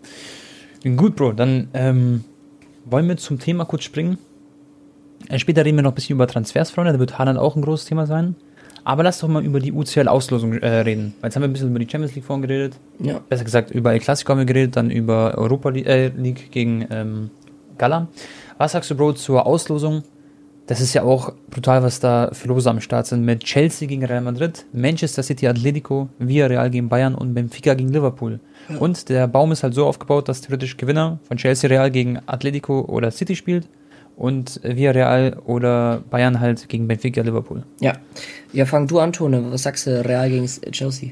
[0.85, 2.25] Gut, Bro, dann ähm,
[2.85, 4.19] wollen wir zum Thema kurz springen.
[5.29, 6.93] Äh, später reden wir noch ein bisschen über Transfers, Freunde.
[6.93, 8.37] Da wird Haaland auch ein großes Thema sein.
[8.85, 11.15] Aber lass doch mal über die UCL-Auslosung äh, reden.
[11.21, 12.79] Weil jetzt haben wir ein bisschen über die Champions League vorhin geredet.
[12.99, 13.21] Ja.
[13.31, 17.31] Besser gesagt, über El Clasico haben wir geredet, dann über Europa äh, League gegen ähm,
[17.79, 18.09] Gala.
[18.59, 20.03] Was sagst du, Bro, zur Auslosung?
[20.67, 23.23] Das ist ja auch brutal, was da für Lose am Start sind.
[23.23, 28.41] Mit Chelsea gegen Real Madrid, Manchester City Atletico, Villarreal gegen Bayern und Benfica gegen Liverpool.
[28.79, 32.81] Und der Baum ist halt so aufgebaut, dass theoretisch Gewinner von Chelsea Real gegen Atletico
[32.81, 33.69] oder City spielt
[34.17, 37.65] und Villarreal oder Bayern halt gegen Benfica Liverpool.
[37.81, 37.95] Ja.
[38.53, 39.45] Ja, fang du an, Tone.
[39.51, 41.11] Was sagst du Real gegen Chelsea?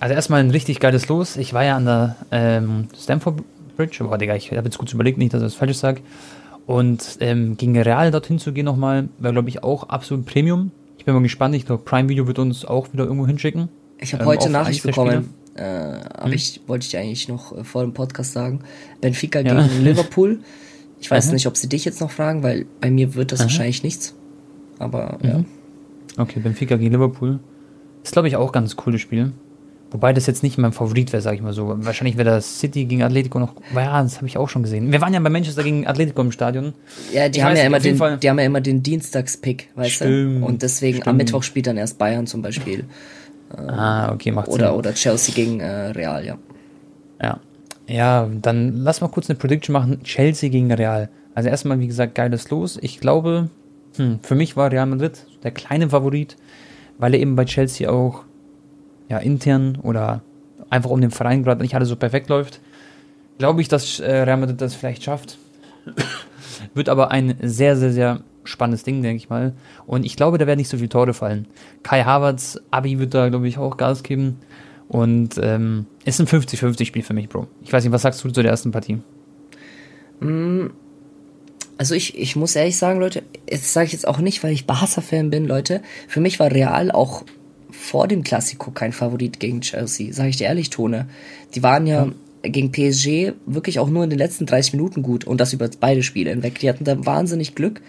[0.00, 1.36] Also erstmal ein richtig geiles Los.
[1.36, 3.42] Ich war ja an der ähm, Stamford
[3.76, 4.04] Bridge.
[4.04, 6.02] Boah, Digga, ich habe jetzt kurz überlegt, nicht, dass ich das Falsches sage.
[6.66, 10.72] Und ähm, gegen Real dorthin zu gehen nochmal, wäre, glaube ich, auch absolut Premium.
[10.98, 11.54] Ich bin mal gespannt.
[11.54, 13.68] Ich glaube, Prime Video wird uns auch wieder irgendwo hinschicken.
[13.98, 16.32] Ich habe ähm, heute Nachricht bekommen äh, aber hm.
[16.34, 18.60] ich wollte ich dir eigentlich noch äh, vor dem Podcast sagen.
[19.00, 19.66] Benfica ja.
[19.66, 20.40] gegen Liverpool.
[21.00, 21.34] Ich weiß Aha.
[21.34, 23.46] nicht, ob sie dich jetzt noch fragen, weil bei mir wird das Aha.
[23.46, 24.14] wahrscheinlich nichts.
[24.78, 25.28] Aber mhm.
[25.28, 25.44] ja.
[26.18, 27.40] Okay, Benfica gegen Liverpool.
[28.02, 29.32] Ist, glaube ich, auch ganz cooles Spiel.
[29.92, 31.72] Wobei das jetzt nicht mein Favorit wäre, sage ich mal so.
[31.76, 33.54] Wahrscheinlich wäre das City gegen Atletico noch.
[33.74, 34.90] Ja, das habe ich auch schon gesehen.
[34.90, 36.74] Wir waren ja bei Manchester gegen Atletico im Stadion.
[37.12, 40.46] Ja, die, haben, ja immer den, die haben ja immer den Dienstagspick, weißt stimmt, du?
[40.46, 41.08] Und deswegen stimmt.
[41.08, 42.84] am Mittwoch spielt dann erst Bayern zum Beispiel.
[43.56, 44.76] ah, okay, macht oder, Sinn.
[44.76, 46.36] Oder Chelsea gegen äh, Real, ja.
[47.22, 47.40] Ja.
[47.88, 50.02] Ja, dann lass mal kurz eine Prediction machen.
[50.02, 51.08] Chelsea gegen Real.
[51.34, 52.76] Also erstmal, wie gesagt, geiles Los.
[52.82, 53.50] Ich glaube,
[53.96, 56.36] hm, für mich war Real Madrid der kleine Favorit,
[56.98, 58.24] weil er eben bei Chelsea auch
[59.08, 60.22] ja, intern oder
[60.70, 62.60] einfach um den Verein gerade nicht alles so perfekt läuft.
[63.38, 65.38] Glaube ich, dass äh, Real Madrid das vielleicht schafft.
[66.74, 69.52] Wird aber ein sehr, sehr, sehr spannendes Ding, denke ich mal.
[69.86, 71.46] Und ich glaube, da werden nicht so viele Tore fallen.
[71.82, 74.38] Kai Havertz, Abi wird da, glaube ich, auch Gas geben.
[74.88, 77.48] Und ähm, ist ein 50-50-Spiel für mich, Bro.
[77.62, 78.98] Ich weiß nicht, was sagst du zu der ersten Partie?
[80.20, 80.68] Mm,
[81.76, 84.66] also ich, ich muss ehrlich sagen, Leute, jetzt sage ich jetzt auch nicht, weil ich
[84.66, 85.82] Barca-Fan bin, Leute.
[86.08, 87.24] Für mich war Real auch
[87.76, 91.08] vor dem Klassiko kein Favorit gegen Chelsea, sage ich dir ehrlich, Tone.
[91.54, 92.12] Die waren ja, ja
[92.42, 96.02] gegen PSG wirklich auch nur in den letzten 30 Minuten gut und das über beide
[96.02, 96.58] Spiele hinweg.
[96.58, 97.80] Die hatten da wahnsinnig Glück,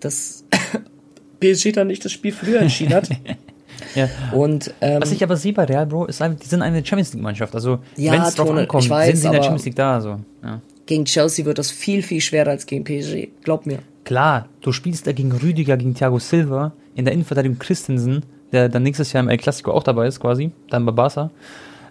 [0.00, 0.44] dass
[1.40, 3.08] PSG dann nicht das Spiel früher entschieden hat.
[3.94, 4.08] ja.
[4.32, 7.12] Und, ähm, Was ich aber sehe bei Real, Bro, ist einfach, die sind eine Champions
[7.12, 7.54] League-Mannschaft.
[7.54, 9.94] Also, ja, wenn es drauf ankommt, weiß, sind sie in der Champions League da.
[9.94, 10.60] Also, ja.
[10.86, 13.28] Gegen Chelsea wird das viel, viel schwerer als gegen PSG.
[13.44, 13.78] Glaub mir.
[14.04, 18.82] Klar, du spielst da gegen Rüdiger, gegen Thiago Silva, in der Innenverteidigung Christensen, der dann
[18.82, 21.30] nächstes Jahr im El Clasico auch dabei ist, quasi, dann bei Barca.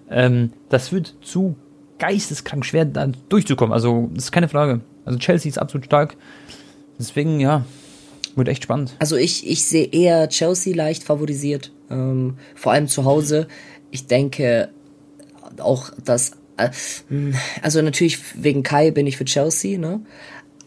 [0.09, 1.55] Ähm, das wird zu
[1.99, 3.73] geisteskrank schwer, da durchzukommen.
[3.73, 4.81] Also, das ist keine Frage.
[5.05, 6.15] Also, Chelsea ist absolut stark.
[6.97, 7.63] Deswegen, ja,
[8.35, 8.95] wird echt spannend.
[8.99, 13.47] Also ich, ich sehe eher Chelsea leicht favorisiert, ähm, vor allem zu Hause.
[13.91, 14.69] Ich denke
[15.59, 16.69] auch, dass, äh,
[17.61, 20.01] also natürlich wegen Kai bin ich für Chelsea, ne?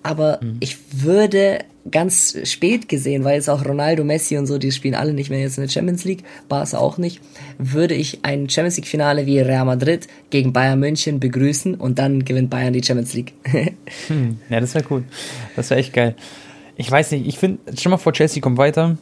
[0.02, 0.56] Aber mhm.
[0.60, 1.60] ich würde
[1.90, 5.40] ganz spät gesehen, weil jetzt auch Ronaldo, Messi und so, die spielen alle nicht mehr
[5.40, 7.20] jetzt in der Champions League, Barca auch nicht,
[7.58, 12.24] würde ich ein Champions League Finale wie Real Madrid gegen Bayern München begrüßen und dann
[12.24, 13.32] gewinnt Bayern die Champions League.
[14.08, 15.04] hm, ja, das wäre cool.
[15.56, 16.14] Das wäre echt geil.
[16.76, 18.96] Ich weiß nicht, ich finde, schon mal vor Chelsea kommt weiter.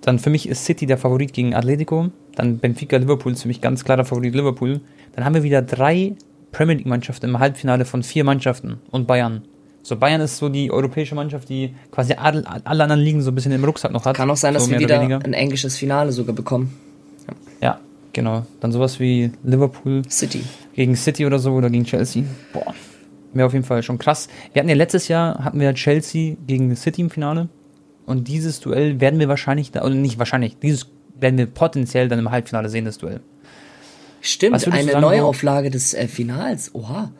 [0.00, 2.10] Dann für mich ist City der Favorit gegen Atletico.
[2.34, 4.80] Dann Benfica, Liverpool ist für mich ganz klar der Favorit Liverpool.
[5.14, 6.14] Dann haben wir wieder drei
[6.50, 9.42] Premier League Mannschaften im Halbfinale von vier Mannschaften und Bayern.
[9.82, 13.34] So, Bayern ist so die europäische Mannschaft, die quasi alle, alle anderen Ligen so ein
[13.34, 14.16] bisschen im Rucksack noch hat.
[14.16, 16.78] Kann auch sein, dass so wir wieder ein englisches Finale sogar bekommen.
[17.26, 17.34] Ja.
[17.68, 17.80] ja,
[18.12, 18.46] genau.
[18.60, 20.44] Dann sowas wie Liverpool City.
[20.74, 22.22] gegen City oder so oder gegen Chelsea.
[22.52, 22.74] Boah,
[23.32, 24.28] wäre auf jeden Fall schon krass.
[24.52, 27.48] Wir hatten ja letztes Jahr hatten wir Chelsea gegen City im Finale
[28.06, 30.86] und dieses Duell werden wir wahrscheinlich, oder nicht wahrscheinlich, dieses
[31.18, 33.20] werden wir potenziell dann im Halbfinale sehen, das Duell.
[34.20, 36.74] Stimmt, eine sagen, Neuauflage des äh, Finals.
[36.74, 37.10] Oha.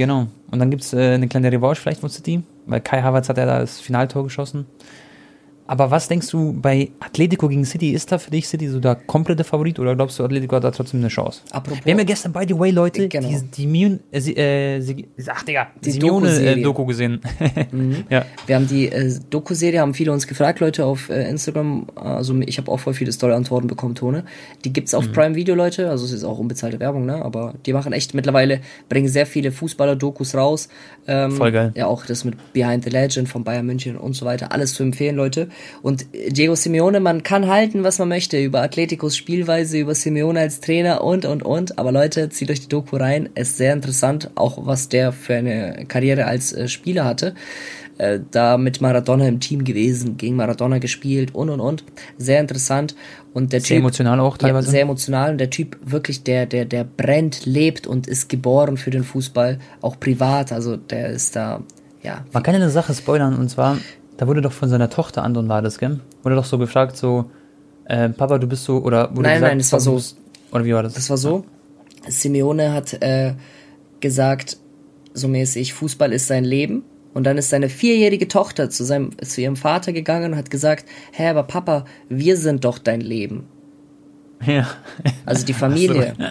[0.00, 0.28] Genau.
[0.50, 3.36] Und dann gibt es äh, eine kleine Revanche vielleicht von City, weil Kai Havertz hat
[3.36, 4.64] ja da das Finaltor geschossen.
[5.70, 7.90] Aber was denkst du bei Atletico gegen City?
[7.92, 10.72] Ist da für dich City so der komplette Favorit oder glaubst du, Atletico hat da
[10.72, 11.42] trotzdem eine Chance?
[11.52, 13.28] Apropos, Wir haben ja gestern, by the way, Leute, genau.
[13.28, 17.20] die, die Mion, äh, äh, ach, Digga, die Simeone-Doku Doku gesehen.
[17.70, 18.02] mhm.
[18.10, 18.24] ja.
[18.46, 21.86] Wir haben die äh, Doku-Serie, haben viele uns gefragt, Leute, auf äh, Instagram.
[21.94, 24.24] Also ich habe auch voll viele Story-Antworten bekommen, Tone.
[24.64, 25.12] Die gibt's auf mhm.
[25.12, 25.88] Prime Video, Leute.
[25.88, 27.24] Also es ist auch unbezahlte Werbung, ne?
[27.24, 30.68] Aber die machen echt mittlerweile, bringen sehr viele Fußballer-Dokus raus.
[31.06, 31.72] Ähm, voll geil.
[31.76, 34.50] Ja, auch das mit Behind the Legend von Bayern München und so weiter.
[34.50, 35.48] Alles zu empfehlen, Leute.
[35.82, 40.60] Und Diego Simeone, man kann halten, was man möchte über Atleticos Spielweise, über Simeone als
[40.60, 41.78] Trainer und, und, und.
[41.78, 43.28] Aber Leute, zieht euch die Doku rein.
[43.34, 47.34] Ist sehr interessant, auch was der für eine Karriere als äh, Spieler hatte.
[48.00, 51.84] Äh, da mit Maradona im Team gewesen, gegen Maradona gespielt und, und, und.
[52.16, 52.94] Sehr interessant.
[53.34, 54.68] Und der sehr Typ, emotional auch teilweise.
[54.68, 55.32] Ja, sehr emotional.
[55.32, 59.58] Und der Typ wirklich, der, der, der brennt, lebt und ist geboren für den Fußball,
[59.82, 60.50] auch privat.
[60.50, 61.62] Also der ist da,
[62.02, 62.24] ja.
[62.32, 63.76] Man kann eine Sache spoilern, und zwar,
[64.20, 65.98] da wurde doch von seiner Tochter Anton war das, gell?
[66.22, 67.30] Wurde doch so gefragt, so,
[67.86, 69.98] äh, Papa, du bist so, oder wurde Nein, gesagt, nein, das war so.
[70.52, 70.92] Oder wie war das?
[70.92, 71.46] Das war so.
[72.06, 73.32] Simeone hat äh,
[74.00, 74.58] gesagt,
[75.14, 76.84] so mäßig, Fußball ist sein Leben.
[77.14, 80.84] Und dann ist seine vierjährige Tochter zu, seinem, zu ihrem Vater gegangen und hat gesagt,
[81.12, 83.46] hä, aber Papa, wir sind doch dein Leben.
[84.44, 84.68] Ja.
[85.24, 86.14] Also die Familie.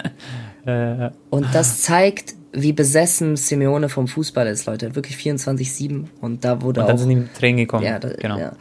[0.65, 1.09] So.
[1.31, 4.95] und das zeigt, wie besessen Simeone vom Fußball ist, Leute.
[4.95, 6.05] Wirklich 24-7.
[6.21, 6.99] Und da wurde und dann auch.
[6.99, 7.85] sind die Tränen gekommen.
[7.85, 8.37] Ja, da, genau.
[8.37, 8.53] Ja.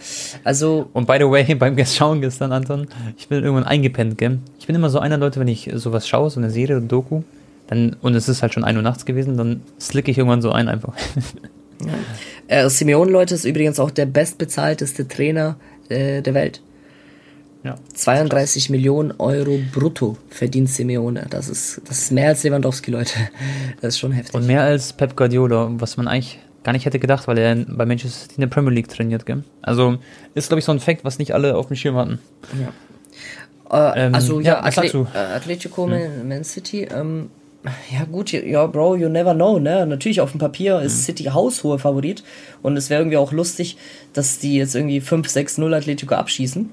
[0.45, 0.89] Also.
[0.93, 4.39] Und by the way, beim Schauen gestern, Anton, ich bin irgendwann eingepennt, gell?
[4.59, 7.23] Ich bin immer so einer Leute, wenn ich sowas schaue, so eine Serie oder Doku,
[7.69, 10.53] dann, und es ist halt schon 1 Uhr nachts gewesen, dann slicke ich irgendwann so
[10.53, 10.95] ein einfach.
[11.81, 12.65] Ja.
[12.65, 15.57] Äh, Simeone, Leute, ist übrigens auch der bestbezahlteste Trainer
[15.89, 16.61] äh, der Welt.
[17.65, 21.27] Ja, 32 Millionen Euro brutto verdient Simeone.
[21.29, 23.15] Das ist, das ist mehr als Lewandowski, Leute.
[23.81, 24.35] Das ist schon heftig.
[24.35, 27.87] Und mehr als Pep Guardiola, was man eigentlich gar nicht hätte gedacht, weil er bei
[27.87, 29.27] Manchester City in der Premier League trainiert.
[29.27, 29.43] Gell?
[29.63, 29.99] Also
[30.35, 32.19] ist, glaube ich, so ein Fakt, was nicht alle auf dem Schirm hatten.
[32.61, 33.93] Ja.
[33.95, 36.29] Äh, ähm, also ja, ja Atle äh, Atletico hm.
[36.29, 36.89] Man City.
[36.95, 37.31] Ähm,
[37.93, 39.85] ja gut, ja Bro, you never know, ne?
[39.85, 41.01] Natürlich auf dem Papier ist hm.
[41.01, 42.23] City haushoher Favorit
[42.63, 43.77] und es wäre irgendwie auch lustig,
[44.13, 46.71] dass die jetzt irgendwie 5-6-0 Atletico abschießen.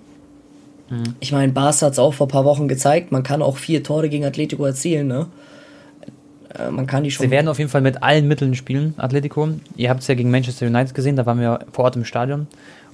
[0.89, 1.15] Mhm.
[1.19, 3.84] Ich meine, Barca hat es auch vor ein paar Wochen gezeigt, man kann auch vier
[3.84, 5.28] Tore gegen Atletico erzielen, ne?
[6.54, 7.26] Äh, man kann die schon.
[7.26, 9.50] Sie werden auf jeden Fall mit allen Mitteln spielen, Atletico.
[9.76, 12.48] Ihr habt es ja gegen Manchester United gesehen, da waren wir vor Ort im Stadion.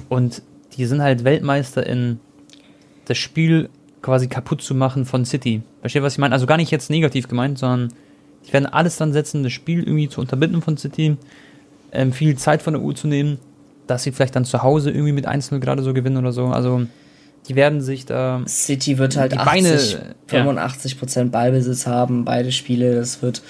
[0.09, 0.41] Und
[0.77, 2.19] die sind halt Weltmeister in
[3.05, 3.69] das Spiel
[4.01, 5.61] quasi kaputt zu machen von City.
[5.81, 6.33] Versteht, was ich meine?
[6.33, 7.93] Also gar nicht jetzt negativ gemeint, sondern
[8.47, 11.17] die werden alles dran setzen, das Spiel irgendwie zu unterbinden von City,
[11.91, 13.37] ähm, viel Zeit von der Uhr zu nehmen,
[13.85, 16.47] dass sie vielleicht dann zu Hause irgendwie mit 1-0 gerade so gewinnen oder so.
[16.47, 16.87] Also
[17.47, 18.41] die werden sich da.
[18.47, 22.95] City wird halt 80, Beine, 85 Prozent Ballbesitz haben, beide Spiele.
[22.95, 23.41] Das wird,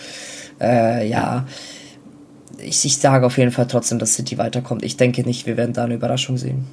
[0.60, 1.46] äh, ja.
[2.58, 4.84] Ich, ich sage auf jeden Fall trotzdem, dass City weiterkommt.
[4.84, 6.66] Ich denke nicht, wir werden da eine Überraschung sehen.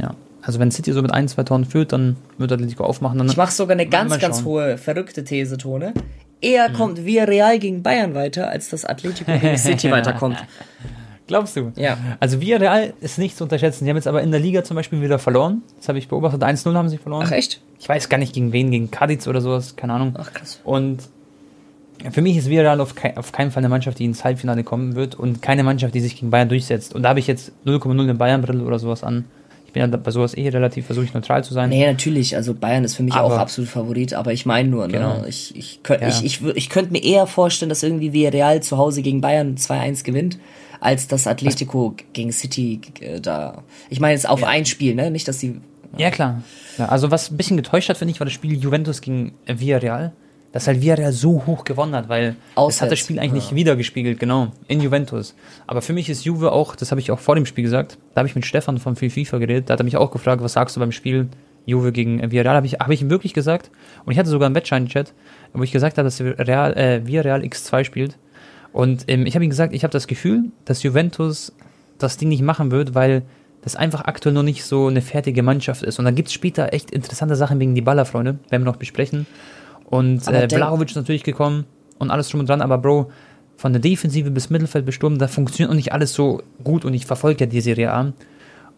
[0.00, 0.14] Ja.
[0.42, 3.18] Also wenn City so mit ein, zwei Toren führt, dann wird Atletico aufmachen.
[3.18, 5.94] Dann ich mache sogar eine ganz, ganz hohe, verrückte These, Tone.
[6.40, 6.74] Eher mhm.
[6.74, 10.36] kommt Real gegen Bayern weiter, als dass Atletico gegen City weiterkommt.
[11.26, 11.72] Glaubst du?
[11.76, 11.96] Ja.
[12.20, 13.84] Also Villarreal ist nicht zu unterschätzen.
[13.84, 15.62] Die haben jetzt aber in der Liga zum Beispiel wieder verloren.
[15.78, 16.42] Das habe ich beobachtet.
[16.42, 17.24] 1-0 haben sie verloren.
[17.26, 17.62] Ach echt?
[17.80, 20.14] Ich weiß gar nicht gegen wen, gegen Cadiz oder sowas, keine Ahnung.
[20.18, 20.60] Ach krass.
[20.64, 21.02] Und
[22.10, 24.94] für mich ist Villarreal auf, kei auf keinen Fall eine Mannschaft, die ins Halbfinale kommen
[24.94, 26.94] wird und keine Mannschaft, die sich gegen Bayern durchsetzt.
[26.94, 29.24] Und da habe ich jetzt 0,0 eine Bayern-Brille oder sowas an.
[29.66, 31.70] Ich bin ja bei sowas eh relativ, versuche ich neutral zu sein.
[31.70, 32.36] Nee, natürlich.
[32.36, 34.92] Also Bayern ist für mich aber, auch absolut Favorit, aber ich meine nur, ne?
[34.92, 35.24] Genau.
[35.26, 36.08] Ich, ich, könnt, ja.
[36.08, 40.04] ich, ich, ich könnte mir eher vorstellen, dass irgendwie Villarreal zu Hause gegen Bayern 2-1
[40.04, 40.38] gewinnt
[40.84, 42.04] als das Atletico was?
[42.12, 43.62] gegen City äh, da.
[43.90, 44.48] Ich meine jetzt auf ja.
[44.48, 45.10] ein Spiel, ne?
[45.10, 45.60] Nicht, dass sie.
[45.96, 46.42] Ja, klar.
[46.78, 50.12] Ja, also was ein bisschen getäuscht hat, finde ich, war das Spiel Juventus gegen Villarreal.
[50.52, 52.76] Dass halt Villarreal so hoch gewonnen hat, weil Auswärts.
[52.76, 53.50] es hat das Spiel eigentlich ja.
[53.50, 55.34] nicht wiedergespiegelt, genau, in Juventus.
[55.66, 58.20] Aber für mich ist Juve auch, das habe ich auch vor dem Spiel gesagt, da
[58.20, 60.76] habe ich mit Stefan von FIFA geredet, da hat er mich auch gefragt, was sagst
[60.76, 61.28] du beim Spiel
[61.66, 63.72] Juve gegen Villarreal, habe ich, hab ich ihm wirklich gesagt.
[64.04, 65.12] Und ich hatte sogar einen Wettschein-Chat,
[65.54, 68.16] wo ich gesagt habe, dass Real, äh, Villarreal X2 spielt.
[68.74, 71.52] Und ähm, ich habe ihm gesagt, ich habe das Gefühl, dass Juventus
[71.98, 73.22] das Ding nicht machen wird, weil
[73.62, 76.00] das einfach aktuell noch nicht so eine fertige Mannschaft ist.
[76.00, 79.26] Und dann gibt es später echt interessante Sachen wegen die Ballerfreunde, werden wir noch besprechen.
[79.84, 81.66] Und äh, Vlahovic ist natürlich gekommen
[81.98, 83.12] und alles drum und dran, aber Bro,
[83.56, 86.94] von der Defensive bis Mittelfeld bis Sturm, da funktioniert noch nicht alles so gut und
[86.94, 88.12] ich verfolge ja die Serie A.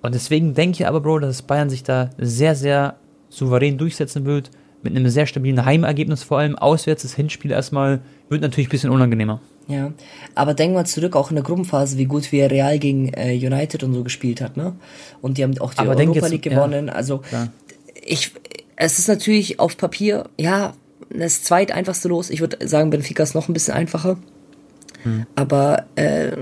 [0.03, 2.97] Und deswegen denke ich aber, Bro, dass Bayern sich da sehr, sehr
[3.31, 4.51] souverän durchsetzen wird.
[4.83, 6.55] Mit einem sehr stabilen Heimergebnis vor allem.
[6.55, 9.41] Auswärts das Hinspiel erstmal wird natürlich ein bisschen unangenehmer.
[9.69, 9.93] Ja,
[10.35, 13.83] aber denk mal zurück, auch in der Gruppenphase, wie gut wir Real gegen äh, United
[13.83, 14.77] und so gespielt hat, ne?
[15.21, 16.87] Und die haben auch die aber Europa League gewonnen.
[16.87, 17.49] Ja, also klar.
[18.05, 18.33] ich,
[18.77, 20.75] es ist natürlich auf Papier, ja,
[21.11, 22.31] das zweit einfachste los.
[22.31, 24.19] Ich würde sagen, Benfica ist noch ein bisschen einfacher.
[25.03, 25.27] Hm.
[25.35, 26.33] Aber äh,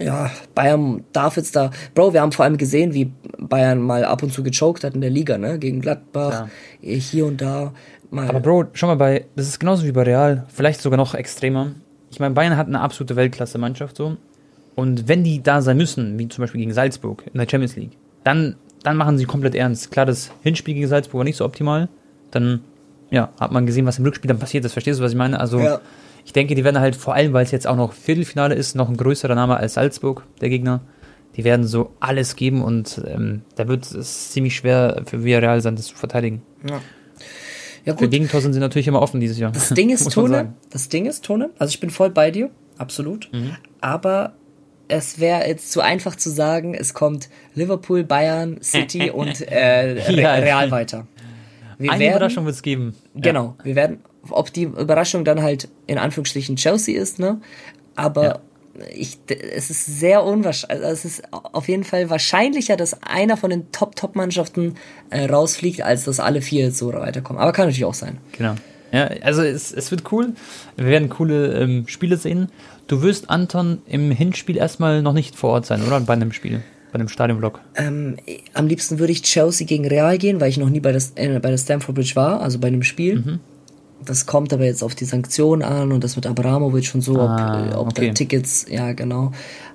[0.00, 1.70] ja, Bayern darf jetzt da.
[1.94, 5.00] Bro, wir haben vor allem gesehen, wie Bayern mal ab und zu gechoked hat in
[5.00, 5.58] der Liga, ne?
[5.58, 6.48] Gegen Gladbach,
[6.80, 6.94] ja.
[6.94, 7.72] hier und da.
[8.10, 8.28] Mal.
[8.28, 11.72] Aber Bro, schau mal bei, das ist genauso wie bei Real, vielleicht sogar noch extremer.
[12.12, 14.16] Ich meine, Bayern hat eine absolute Weltklasse-Mannschaft so.
[14.74, 17.96] Und wenn die da sein müssen, wie zum Beispiel gegen Salzburg in der Champions League,
[18.24, 19.90] dann, dann machen sie komplett ernst.
[19.90, 21.88] Klar, das Hinspiel gegen Salzburg war nicht so optimal.
[22.30, 22.60] Dann,
[23.10, 24.72] ja, hat man gesehen, was im Rückspiel dann passiert ist.
[24.72, 25.40] Verstehst du, was ich meine?
[25.40, 25.80] Also, ja
[26.24, 28.88] ich denke, die werden halt vor allem, weil es jetzt auch noch Viertelfinale ist, noch
[28.88, 30.80] ein größerer Name als Salzburg, der Gegner.
[31.36, 35.76] Die werden so alles geben und ähm, da wird es ziemlich schwer für Villarreal sein,
[35.76, 36.42] das zu verteidigen.
[36.68, 36.80] Ja.
[37.84, 38.00] Ja, gut.
[38.00, 39.52] Für Gegentor sind sie natürlich immer offen dieses Jahr.
[39.52, 43.28] Das Ding ist, Tone, das Ding ist, Tone, also ich bin voll bei dir, absolut.
[43.32, 43.56] Mhm.
[43.80, 44.34] Aber
[44.88, 50.70] es wäre jetzt zu einfach zu sagen, es kommt Liverpool, Bayern, City und äh, Real
[50.70, 51.06] weiter.
[51.78, 52.94] Wir Eine werden, Überraschung wird es geben.
[53.14, 53.64] Genau, ja.
[53.64, 57.40] wir werden ob die Überraschung dann halt in Anführungsstrichen Chelsea ist, ne?
[57.94, 58.38] Aber ja.
[58.94, 63.50] Ich, es ist sehr unwahrscheinlich, also es ist auf jeden Fall wahrscheinlicher, dass einer von
[63.50, 64.74] den Top-Top-Mannschaften
[65.10, 67.40] äh, rausfliegt, als dass alle vier so weiterkommen.
[67.40, 68.18] Aber kann natürlich auch sein.
[68.36, 68.54] Genau.
[68.92, 70.34] Ja, also es, es wird cool.
[70.76, 72.50] Wir werden coole ähm, Spiele sehen.
[72.86, 76.00] Du wirst Anton im Hinspiel erstmal noch nicht vor Ort sein, oder?
[76.00, 77.60] Bei einem Spiel bei einem Stadionblock?
[77.74, 78.16] Ähm,
[78.52, 81.40] am liebsten würde ich Chelsea gegen Real gehen, weil ich noch nie bei, das, äh,
[81.40, 83.16] bei der Stamford Bridge war, also bei einem Spiel.
[83.16, 83.40] Mhm.
[84.04, 87.68] Das kommt aber jetzt auf die Sanktionen an und das mit Abramovic und so, ah,
[87.72, 88.08] ob, ob okay.
[88.08, 89.32] da Tickets, ja genau.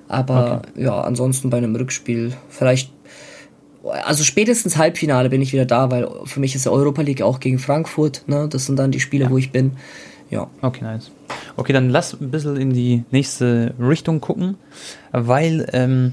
[0.08, 0.84] Aber okay.
[0.84, 2.92] ja, ansonsten bei einem Rückspiel vielleicht,
[4.04, 7.40] also spätestens Halbfinale bin ich wieder da, weil für mich ist der Europa League auch
[7.40, 8.48] gegen Frankfurt, ne?
[8.48, 9.30] Das sind dann die Spiele, ja.
[9.30, 9.72] wo ich bin.
[10.30, 10.48] Ja.
[10.60, 11.10] Okay, nice.
[11.56, 14.56] Okay, dann lass ein bisschen in die nächste Richtung gucken,
[15.12, 16.12] weil, ähm,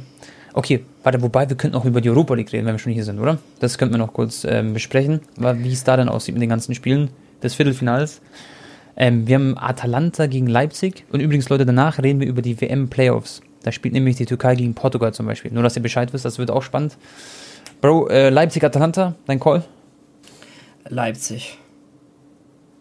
[0.53, 3.03] okay, warte, wobei wir könnten auch über die Europa League reden, wenn wir schon hier
[3.03, 3.39] sind, oder?
[3.59, 6.75] Das könnten wir noch kurz ähm, besprechen, wie es da dann aussieht mit den ganzen
[6.75, 7.09] Spielen
[7.43, 8.21] des Viertelfinals.
[8.97, 13.41] Ähm, wir haben Atalanta gegen Leipzig und übrigens, Leute, danach reden wir über die WM-Playoffs.
[13.63, 15.51] Da spielt nämlich die Türkei gegen Portugal zum Beispiel.
[15.51, 16.97] Nur, dass ihr Bescheid wisst, das wird auch spannend.
[17.81, 19.63] Bro, äh, Leipzig-Atalanta, dein Call?
[20.87, 21.57] Leipzig.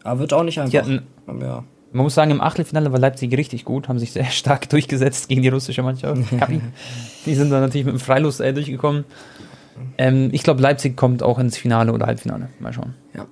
[0.02, 0.78] Aber wird auch nicht einfach.
[0.78, 1.02] Hatten,
[1.40, 1.64] ja.
[1.92, 5.42] Man muss sagen, im Achtelfinale war Leipzig richtig gut, haben sich sehr stark durchgesetzt gegen
[5.42, 6.20] die russische Mannschaft.
[7.26, 9.04] Die sind dann natürlich mit dem Freilos äh, durchgekommen.
[9.96, 12.48] Ähm, ich glaube, Leipzig kommt auch ins Finale oder Halbfinale.
[12.60, 12.94] Mal schauen.
[13.14, 13.26] Ja.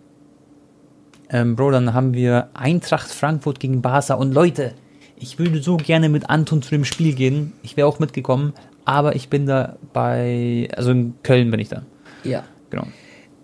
[1.33, 4.15] Ähm, Bro, dann haben wir Eintracht Frankfurt gegen Barca.
[4.15, 4.75] Und Leute,
[5.17, 7.55] ich würde so gerne mit Anton zu dem Spiel gehen.
[7.63, 8.53] Ich wäre auch mitgekommen,
[8.85, 11.83] aber ich bin da bei, also in Köln bin ich da.
[12.23, 12.45] Ja.
[12.71, 12.87] Genau.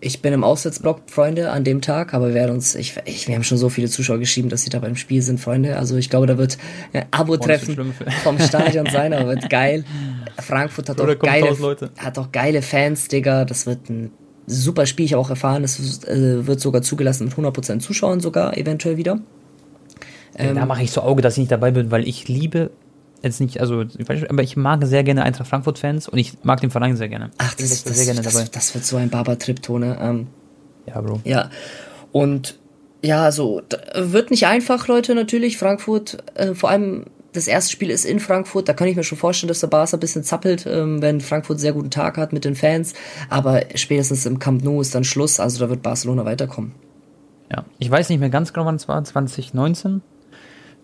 [0.00, 3.34] Ich bin im Auswärtsblock, Freunde, an dem Tag, aber wir werden uns, ich, ich, wir
[3.34, 5.76] haben schon so viele Zuschauer geschrieben, dass sie da beim Spiel sind, Freunde.
[5.76, 6.56] Also ich glaube, da wird
[6.92, 9.84] ein Abo-Treffen vom Stadion sein, aber wird geil.
[10.38, 11.56] Frankfurt hat auch, geile,
[11.96, 13.44] hat auch geile Fans, Digga.
[13.44, 14.12] Das wird ein
[14.48, 15.06] super Spiel.
[15.06, 19.20] Ich habe auch erfahren, es äh, wird sogar zugelassen mit 100% Zuschauern sogar eventuell wieder.
[20.36, 22.70] Ähm, da mache ich so Auge, dass ich nicht dabei bin, weil ich liebe
[23.22, 23.84] jetzt nicht, also,
[24.28, 27.30] aber ich mag sehr gerne Eintracht Frankfurt-Fans und ich mag den Verein sehr gerne.
[27.38, 29.98] Ach, das, ist das, sehr gerne das, das, wird so ein Barber-Trip-Tone.
[30.00, 30.26] Ähm,
[30.86, 31.20] ja, Bro.
[31.24, 31.50] Ja,
[32.12, 32.58] und
[33.02, 33.62] ja, also
[33.94, 35.56] wird nicht einfach, Leute, natürlich.
[35.58, 37.06] Frankfurt, äh, vor allem
[37.38, 39.96] das erste Spiel ist in Frankfurt, da kann ich mir schon vorstellen, dass der Barca
[39.96, 42.94] ein bisschen zappelt, ähm, wenn Frankfurt einen sehr guten Tag hat mit den Fans.
[43.28, 46.74] Aber spätestens im Camp Nou ist dann Schluss, also da wird Barcelona weiterkommen.
[47.50, 50.02] Ja, ich weiß nicht mehr ganz genau, wann es war, 2019,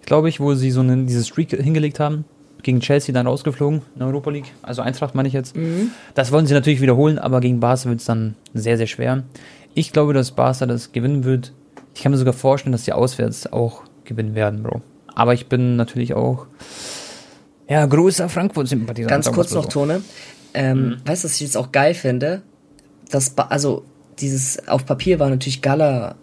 [0.07, 2.25] glaube ich, wo sie so einen, dieses Streak hingelegt haben.
[2.63, 4.51] Gegen Chelsea dann rausgeflogen in der Europa League.
[4.63, 5.55] Also Eintracht meine ich jetzt.
[5.55, 5.91] Mhm.
[6.15, 9.25] Das wollen sie natürlich wiederholen, aber gegen Barca wird es dann sehr, sehr schwer.
[9.75, 11.53] Ich glaube, dass Barca das gewinnen wird.
[11.95, 14.81] Ich kann mir sogar vorstellen, dass sie auswärts auch gewinnen werden, Bro.
[15.15, 16.47] Aber ich bin natürlich auch
[17.69, 19.11] Ja, großer Frankfurt-Sympathisant.
[19.11, 19.69] Ganz kurz noch, so.
[19.69, 20.03] Tone.
[20.53, 20.97] Ähm, mhm.
[21.05, 22.43] Weißt du, was ich jetzt auch geil finde?
[23.11, 23.85] Das, also,
[24.19, 26.17] dieses, auf Papier war natürlich Gala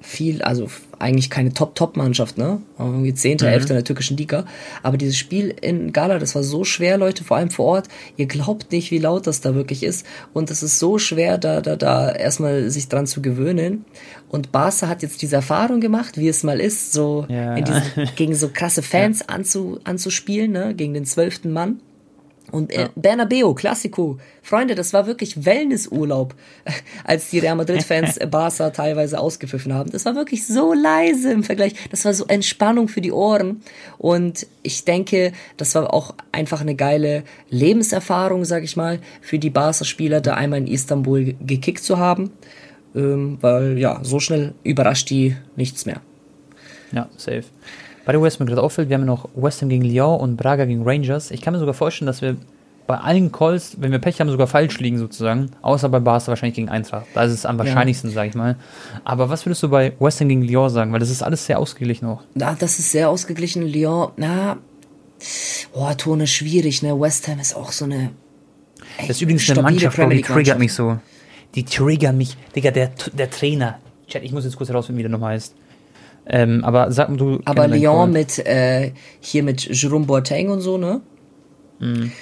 [0.00, 2.60] viel, also eigentlich keine Top-Top-Mannschaft, ne?
[2.78, 3.46] Irgendwie 10., mhm.
[3.46, 3.62] 11.
[3.62, 4.44] in der türkischen Liga.
[4.82, 7.88] Aber dieses Spiel in Gala, das war so schwer, Leute, vor allem vor Ort.
[8.16, 10.06] Ihr glaubt nicht, wie laut das da wirklich ist.
[10.32, 13.84] Und es ist so schwer, da, da, da erstmal sich dran zu gewöhnen.
[14.28, 17.82] Und Barca hat jetzt diese Erfahrung gemacht, wie es mal ist, so ja, diesen,
[18.16, 19.34] gegen so krasse Fans ja.
[19.34, 20.74] anzu, anzuspielen, ne?
[20.74, 21.80] Gegen den zwölften Mann.
[22.50, 22.88] Und äh, ja.
[22.94, 24.18] Bernabeo, Klassiko.
[24.42, 26.34] Freunde, das war wirklich Wellnessurlaub,
[27.04, 29.90] als die Real Madrid-Fans Barca teilweise ausgepfiffen haben.
[29.90, 31.74] Das war wirklich so leise im Vergleich.
[31.90, 33.62] Das war so Entspannung für die Ohren.
[33.98, 39.50] Und ich denke, das war auch einfach eine geile Lebenserfahrung, sag ich mal, für die
[39.50, 42.30] Barca-Spieler, da einmal in Istanbul gekickt zu haben.
[42.94, 46.00] Ähm, weil, ja, so schnell überrascht die nichts mehr.
[46.92, 47.44] Ja, safe.
[48.08, 50.64] Bei der West mir gerade auffällt, wir haben noch West Ham gegen Lyon und Braga
[50.64, 51.30] gegen Rangers.
[51.30, 52.38] Ich kann mir sogar vorstellen, dass wir
[52.86, 55.50] bei allen Calls, wenn wir Pech haben, sogar falsch liegen sozusagen.
[55.60, 57.04] Außer bei Barca wahrscheinlich gegen Eintracht.
[57.12, 58.14] Da ist es am wahrscheinlichsten, ja.
[58.14, 58.56] sag ich mal.
[59.04, 60.90] Aber was würdest du bei West Ham gegen Lyon sagen?
[60.90, 62.22] Weil das ist alles sehr ausgeglichen auch.
[62.32, 63.66] Na, das ist sehr ausgeglichen.
[63.66, 64.56] Lyon, na,
[65.74, 66.98] oh, Tone schwierig, ne?
[66.98, 68.12] West Ham ist auch so eine.
[68.96, 70.96] Ey, das ist übrigens eine Mannschaft, die triggert mich so.
[71.54, 72.38] Die triggern mich.
[72.56, 73.80] Digga, der, der Trainer.
[74.06, 75.54] Chat, ich muss jetzt kurz herausfinden, wie der nochmal heißt.
[76.28, 77.40] Ähm, aber sag du.
[77.44, 81.00] Aber Lyon mit, äh, hier mit Jerome Boateng und so, ne?
[81.78, 82.12] Mhm.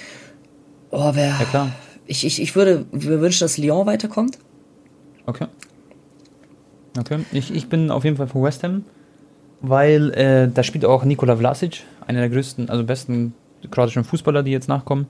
[0.91, 1.27] Oh, wer.
[1.27, 1.71] Ja, klar.
[2.05, 4.39] Ich, ich, ich würde mir wünschen, dass Lyon weiterkommt.
[5.25, 5.47] Okay.
[6.97, 7.19] Okay.
[7.33, 8.85] Ich, ich bin auf jeden Fall für West Ham,
[9.61, 13.33] weil äh, da spielt auch Nikola Vlasic, einer der größten, also besten
[13.69, 15.07] kroatischen Fußballer, die jetzt nachkommen.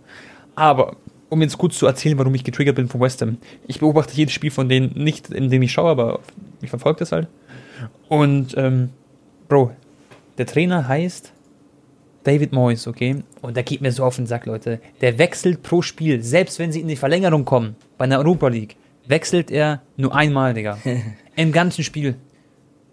[0.56, 0.96] Aber
[1.30, 3.38] um jetzt kurz zu erzählen, warum ich getriggert bin von West Ham.
[3.68, 6.20] Ich beobachte jedes Spiel von denen nicht, in dem ich schaue, aber
[6.62, 7.28] ich verfolge das halt.
[8.10, 8.90] Und, ähm,
[9.48, 9.72] Bro,
[10.38, 11.34] der Trainer heißt
[12.24, 13.24] David Moyes, okay?
[13.42, 14.80] Und der geht mir so auf den Sack, Leute.
[15.02, 18.76] Der wechselt pro Spiel, selbst wenn sie in die Verlängerung kommen, bei einer Europa League,
[19.08, 20.78] wechselt er nur einmal, Digga.
[21.36, 22.16] Im ganzen Spiel.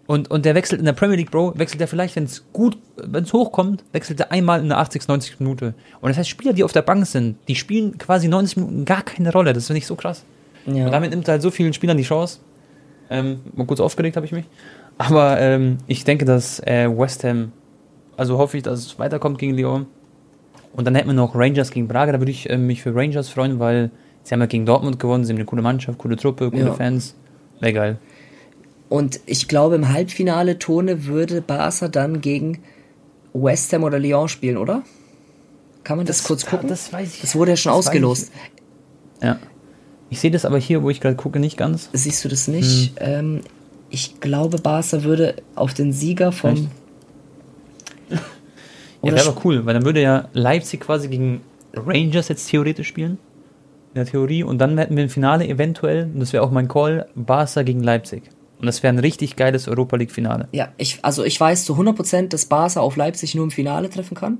[0.07, 2.77] Und, und der wechselt in der Premier League, Bro, wechselt er vielleicht, wenn es gut,
[2.95, 5.73] wenn es hochkommt, wechselt er einmal in der 80, 90 Minute.
[5.99, 9.01] Und das heißt, Spieler, die auf der Bank sind, die spielen quasi 90 Minuten gar
[9.01, 9.53] keine Rolle.
[9.53, 10.23] Das finde ich so krass.
[10.67, 10.85] Ja.
[10.85, 12.39] Und damit nimmt er halt so vielen Spielern die Chance.
[13.09, 14.45] Ähm, mal kurz aufgeregt habe ich mich.
[14.97, 17.51] Aber ähm, ich denke, dass äh, West Ham,
[18.17, 19.87] also hoffe ich, dass es weiterkommt gegen Lyon.
[20.73, 22.13] Und dann hätten wir noch Rangers gegen Braga.
[22.13, 23.91] Da würde ich äh, mich für Rangers freuen, weil
[24.23, 25.23] sie haben ja gegen Dortmund gewonnen.
[25.23, 26.73] Sie haben eine coole Mannschaft, coole Truppe, coole ja.
[26.73, 27.15] Fans.
[27.59, 27.97] Wäre geil.
[28.89, 32.61] Und ich glaube, im Halbfinale Tone würde Barca dann gegen
[33.33, 34.83] West Ham oder Lyon spielen, oder?
[35.83, 36.69] Kann man das, das kurz gucken?
[36.69, 37.21] Das weiß ich.
[37.21, 38.31] Das wurde ja schon ausgelost.
[39.21, 39.39] Ja.
[40.09, 41.89] Ich sehe das aber hier, wo ich gerade gucke, nicht ganz.
[41.93, 42.91] Siehst du das nicht?
[42.99, 43.37] Hm.
[43.37, 43.41] Ähm,
[43.89, 46.69] ich glaube, Barca würde auf den Sieger von.
[48.09, 48.19] ja,
[49.13, 51.41] wäre aber cool, weil dann würde ja Leipzig quasi gegen
[51.73, 53.17] Rangers jetzt theoretisch spielen.
[53.93, 54.43] In der Theorie.
[54.43, 57.81] Und dann hätten wir ein Finale eventuell, und das wäre auch mein Call, Barca gegen
[57.81, 58.23] Leipzig.
[58.59, 60.47] Und das wäre ein richtig geiles Europa League-Finale.
[60.51, 64.15] Ja, ich, also ich weiß zu 100%, dass Barca auf Leipzig nur im Finale treffen
[64.15, 64.39] kann.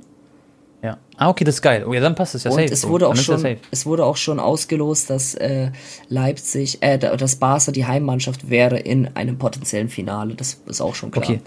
[0.86, 0.98] Ja.
[1.17, 1.84] Ah, okay, das ist geil.
[1.88, 2.71] Oh ja, dann passt es ja Und safe.
[2.71, 5.71] Es wurde, auch schon, es wurde auch schon ausgelost, dass äh,
[6.10, 10.36] Leipzig, äh, dass Barca die Heimmannschaft wäre in einem potenziellen Finale.
[10.36, 11.26] Das ist auch schon klar.
[11.26, 11.41] Okay.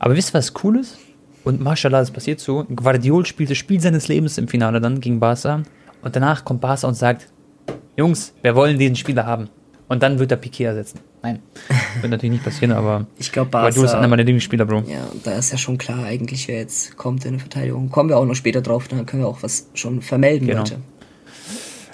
[0.00, 0.98] Aber wisst ihr, was cool ist?
[1.44, 2.64] Und mashallah, das passiert so.
[2.64, 5.62] Guardiol spielt das Spiel seines Lebens im Finale dann gegen Barca.
[6.02, 7.28] Und danach kommt Barca und sagt,
[7.96, 9.48] Jungs, wir wollen diesen Spieler haben.
[9.86, 10.98] Und dann wird er Piquet ersetzen.
[11.24, 11.40] Nein,
[12.02, 14.80] wird natürlich nicht passieren, aber ich glaube, du bist einer meiner Lieblingsspieler, Bro.
[14.86, 17.88] Ja, da ist ja schon klar, eigentlich, wer jetzt kommt in der Verteidigung.
[17.88, 20.58] Kommen wir auch noch später drauf, dann können wir auch was schon vermelden, genau.
[20.58, 20.76] Leute.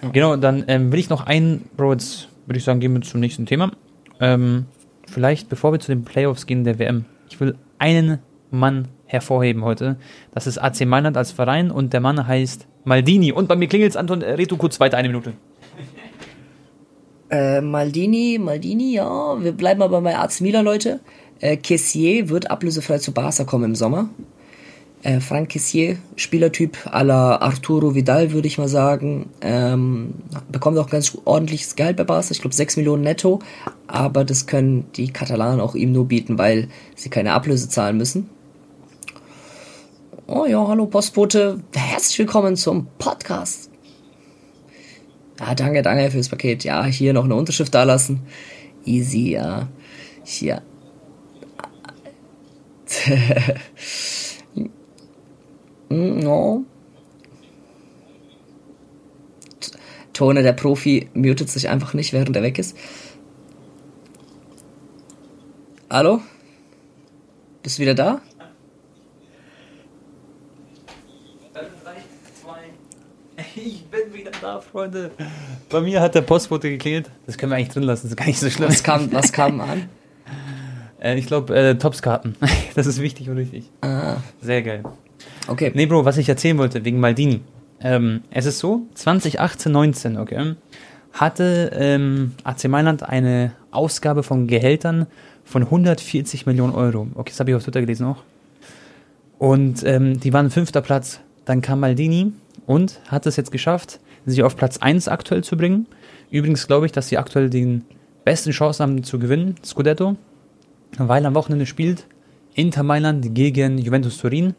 [0.02, 0.08] Ja.
[0.08, 3.20] Genau, dann ähm, will ich noch einen, Bro, jetzt würde ich sagen, gehen wir zum
[3.20, 3.70] nächsten Thema.
[4.18, 4.64] Ähm,
[5.06, 8.18] vielleicht, bevor wir zu den Playoffs gehen der WM, ich will einen
[8.50, 9.96] Mann hervorheben heute.
[10.32, 13.30] Das ist AC Mailand als Verein und der Mann heißt Maldini.
[13.30, 15.34] Und bei mir klingelt es, Anton, äh, red du kurz weiter, eine Minute.
[17.30, 20.98] Äh, Maldini, Maldini, ja, wir bleiben aber bei AC Milan, Leute.
[21.38, 24.10] Äh, Kessier wird ablösefrei zu Barca kommen im Sommer.
[25.04, 29.30] Äh, Frank Kessier, Spielertyp à la Arturo Vidal, würde ich mal sagen.
[29.42, 30.14] Ähm,
[30.50, 33.38] bekommt auch ganz ordentliches Gehalt bei Barca, ich glaube 6 Millionen netto.
[33.86, 38.28] Aber das können die Katalanen auch ihm nur bieten, weil sie keine Ablöse zahlen müssen.
[40.26, 43.69] Oh ja, hallo Postbote, herzlich willkommen zum Podcast.
[45.40, 46.64] Ah, danke, danke fürs Paket.
[46.64, 48.20] Ja, hier noch eine Unterschrift da lassen.
[48.84, 49.68] Easy, ja.
[50.22, 50.60] Hier.
[55.88, 56.64] no.
[60.12, 62.76] Tone, der Profi, mutet sich einfach nicht, während er weg ist.
[65.88, 66.20] Hallo?
[67.62, 68.20] Bist du wieder da?
[74.72, 75.10] Freunde,
[75.68, 77.10] bei mir hat der Postbote geklingelt.
[77.26, 78.68] Das können wir eigentlich drin lassen, das ist gar nicht so schlimm.
[78.68, 79.88] Was kam, was kam an?
[81.02, 82.36] Äh, ich glaube, äh, Topskarten.
[82.74, 83.70] das ist wichtig und richtig.
[83.80, 84.82] Ah, Sehr geil.
[85.48, 85.72] okay.
[85.74, 87.40] Nee, Bro, was ich erzählen wollte, wegen Maldini.
[87.80, 90.56] Ähm, es ist so, 2018, 19, okay,
[91.14, 95.06] hatte ähm, AC Mailand eine Ausgabe von Gehältern
[95.42, 97.08] von 140 Millionen Euro.
[97.14, 98.22] Okay, das habe ich auf Twitter gelesen auch.
[99.38, 101.20] Und ähm, die waren fünfter Platz.
[101.46, 102.32] Dann kam Maldini
[102.66, 105.86] und hat es jetzt geschafft, sie auf Platz 1 aktuell zu bringen.
[106.30, 107.84] Übrigens glaube ich, dass sie aktuell den
[108.24, 110.16] besten Chancen haben zu gewinnen, Scudetto,
[110.98, 112.06] weil am Wochenende spielt
[112.54, 114.54] Inter Mailand gegen Juventus Turin.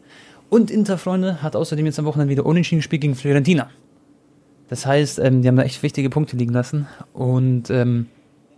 [0.48, 3.70] Und Inter, Freunde, hat außerdem jetzt am Wochenende wieder unentschieden gespielt gegen Fiorentina.
[4.68, 6.86] Das heißt, ähm, die haben da echt wichtige Punkte liegen lassen.
[7.12, 8.06] Und ähm,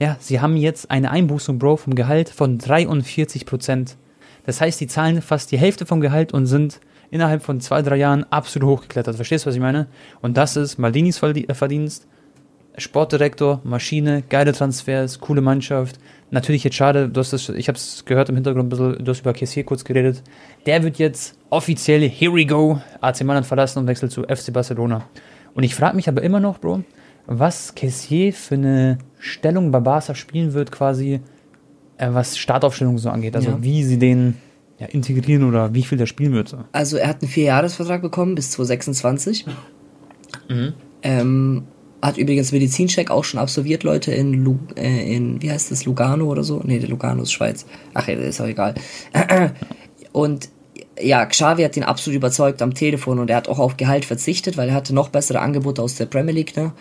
[0.00, 3.96] ja, sie haben jetzt eine Einbußung, Bro, vom Gehalt von 43 Prozent.
[4.44, 6.80] Das heißt, die zahlen fast die Hälfte vom Gehalt und sind
[7.10, 9.16] innerhalb von zwei, drei Jahren absolut hochgeklettert.
[9.16, 9.86] Verstehst du, was ich meine?
[10.20, 12.06] Und das ist Maldinis äh, Verdienst.
[12.76, 15.98] Sportdirektor, Maschine, geile Transfers, coole Mannschaft.
[16.30, 19.10] Natürlich jetzt schade, du hast das, ich habe es gehört im Hintergrund ein bisschen, du
[19.10, 20.22] hast über Kessier kurz geredet.
[20.66, 25.04] Der wird jetzt offiziell, here we go, AC Mailand verlassen und wechselt zu FC Barcelona.
[25.54, 26.82] Und ich frage mich aber immer noch, Bro,
[27.26, 31.20] was Kessier für eine Stellung bei Barca spielen wird, quasi,
[31.96, 33.36] äh, was Startaufstellung so angeht.
[33.36, 33.62] Also Ja.
[33.62, 34.36] wie sie den
[34.84, 36.48] ja, integrieren oder wie viel der spielen wird.
[36.48, 36.58] So.
[36.72, 39.46] Also er hat einen Vierjahresvertrag bekommen bis 2026.
[40.48, 40.72] Mhm.
[41.02, 41.62] Ähm,
[42.02, 46.26] hat übrigens Medizincheck auch schon absolviert, Leute, in, Lu äh, in wie heißt das, Lugano
[46.26, 46.60] oder so?
[46.64, 47.66] Nee, der Lugano ist Schweiz.
[47.94, 48.74] Ach ja, ist auch egal.
[50.12, 50.48] Und
[51.00, 54.56] ja, Xavi hat ihn absolut überzeugt am Telefon und er hat auch auf Gehalt verzichtet,
[54.56, 56.72] weil er hatte noch bessere Angebote aus der Premier League, ne?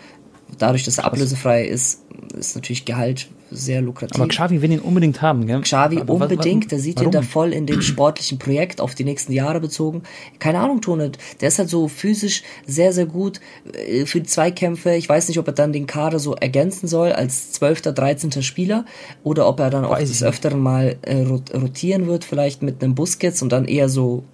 [0.58, 2.02] Dadurch, dass er ablösefrei ist,
[2.38, 4.20] ist natürlich Gehalt sehr lukrativ.
[4.20, 5.60] Aber Xavi will ihn unbedingt haben, gell?
[5.62, 7.12] Xavi Aber wa- unbedingt, der sieht ihn warum?
[7.12, 10.02] da voll in dem sportlichen Projekt auf die nächsten Jahre bezogen.
[10.38, 13.40] Keine Ahnung, Tone, der ist halt so physisch sehr, sehr gut
[13.72, 14.94] äh, für die Zweikämpfe.
[14.94, 18.42] Ich weiß nicht, ob er dann den Kader so ergänzen soll als 12., 13.
[18.42, 18.84] Spieler
[19.22, 20.22] oder ob er dann auch Weiß des.
[20.22, 24.24] Öfteren mal äh, rot- rotieren wird, vielleicht mit einem Busquets und dann eher so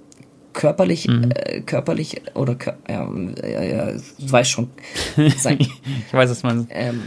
[0.53, 1.31] körperlich, Mhm.
[1.33, 2.57] äh, körperlich oder
[2.89, 3.09] ja,
[3.49, 4.69] ja, ja, du weißt schon.
[5.39, 5.71] Sein, ich
[6.13, 6.67] weiß, was man.
[6.71, 7.03] ähm,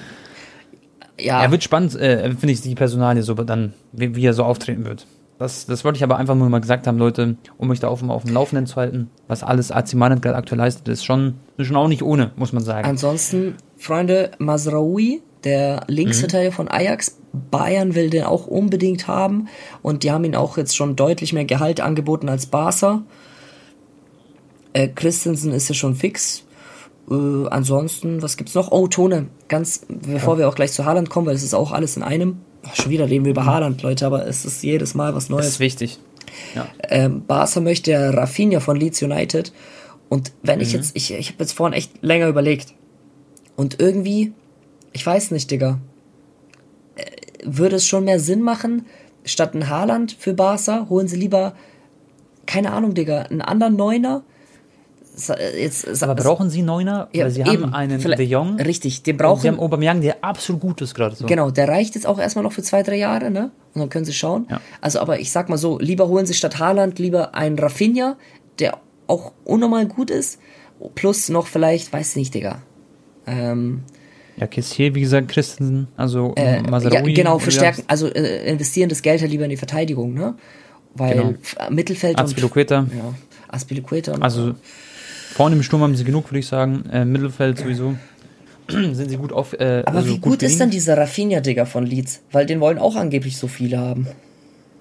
[1.20, 4.44] ja, Er wird spannend, äh, finde ich, die Personalie so dann, wie, wie er so
[4.44, 5.06] auftreten wird.
[5.40, 8.00] Das, das wollte ich aber einfach nur mal gesagt haben, Leute, um mich da auf,
[8.00, 9.10] dem- auf dem Laufenden zu halten.
[9.28, 12.54] Was alles AC Mailand gerade aktuell leistet, ist schon, ist schon auch nicht ohne, muss
[12.54, 12.88] man sagen.
[12.88, 17.18] Ansonsten, Freunde, Mazraoui, der Linksverteidiger von Ajax,
[17.52, 19.48] Bayern will den auch unbedingt haben
[19.82, 23.02] und die haben ihn auch jetzt schon deutlich mehr Gehalt angeboten als Barca.
[24.74, 26.44] Äh, Christensen ist ja schon fix.
[27.10, 28.72] Äh, ansonsten, was gibt's noch?
[28.72, 31.98] Oh, Tone, ganz, bevor wir auch gleich zu Haaland kommen, weil es ist auch alles
[31.98, 32.40] in einem.
[32.64, 35.30] Ach, schon wieder reden wir über Haaland, Leute, aber es ist jedes Mal was das
[35.30, 35.48] Neues.
[35.48, 36.00] ist wichtig.
[36.56, 36.68] Ja.
[36.90, 39.52] Ähm, Barca möchte ja Rafinha von Leeds United.
[40.10, 42.74] Und wenn ich jetzt, ich, ich habe jetzt vorhin echt länger überlegt.
[43.56, 44.34] Und irgendwie,
[44.92, 45.80] ich weiß nicht, Digga,
[46.96, 47.04] äh,
[47.44, 48.86] würde es schon mehr Sinn machen,
[49.26, 51.56] statt ein Haaland für Barca, holen sie lieber,
[52.46, 54.24] keine Ahnung, Digga, einen anderen Neuner.
[55.30, 57.08] Äh, Jetzt, Aber brauchen sie Neuner?
[57.14, 58.60] ja, Weil sie eben, haben einen De Jong.
[58.60, 61.26] Richtig, den brauchen sie haben Aubameyang, der absolut gut ist gerade so.
[61.28, 63.52] Genau, der reicht jetzt auch erstmal noch für zwei, drei Jahre, ne?
[63.74, 64.48] Und dann können sie schauen.
[64.50, 64.60] Ja.
[64.82, 68.18] Also, aber ich sag mal so, lieber holen sie statt Haaland lieber einen Rafinha,
[68.60, 70.40] der auch unnormal gut ist,
[70.96, 72.62] plus noch vielleicht, weiß nicht, Digga.
[73.28, 73.84] Ähm,
[74.38, 79.22] Ja, Kessier, wie gesagt, Christensen, also äh, ja, genau, verstärken, also äh, investieren das Geld
[79.22, 80.36] halt lieber in die Verteidigung, ne?
[80.96, 81.30] Weil Genau.
[81.60, 82.80] Äh, Mittelfeld Azpilicueta.
[82.80, 83.14] und ja,
[83.48, 84.56] Aspilicueta Also
[85.34, 86.84] vorne im Sturm haben sie genug, würde ich sagen.
[86.92, 87.96] Äh, Mittelfeld sowieso.
[88.70, 89.54] Sind sie gut auf.
[89.54, 90.62] Äh, aber also wie gut, ist bedient.
[90.62, 92.22] dann dieser Rafinha, Digga, von Leeds?
[92.32, 94.08] Weil den wollen auch angeblich so viele haben.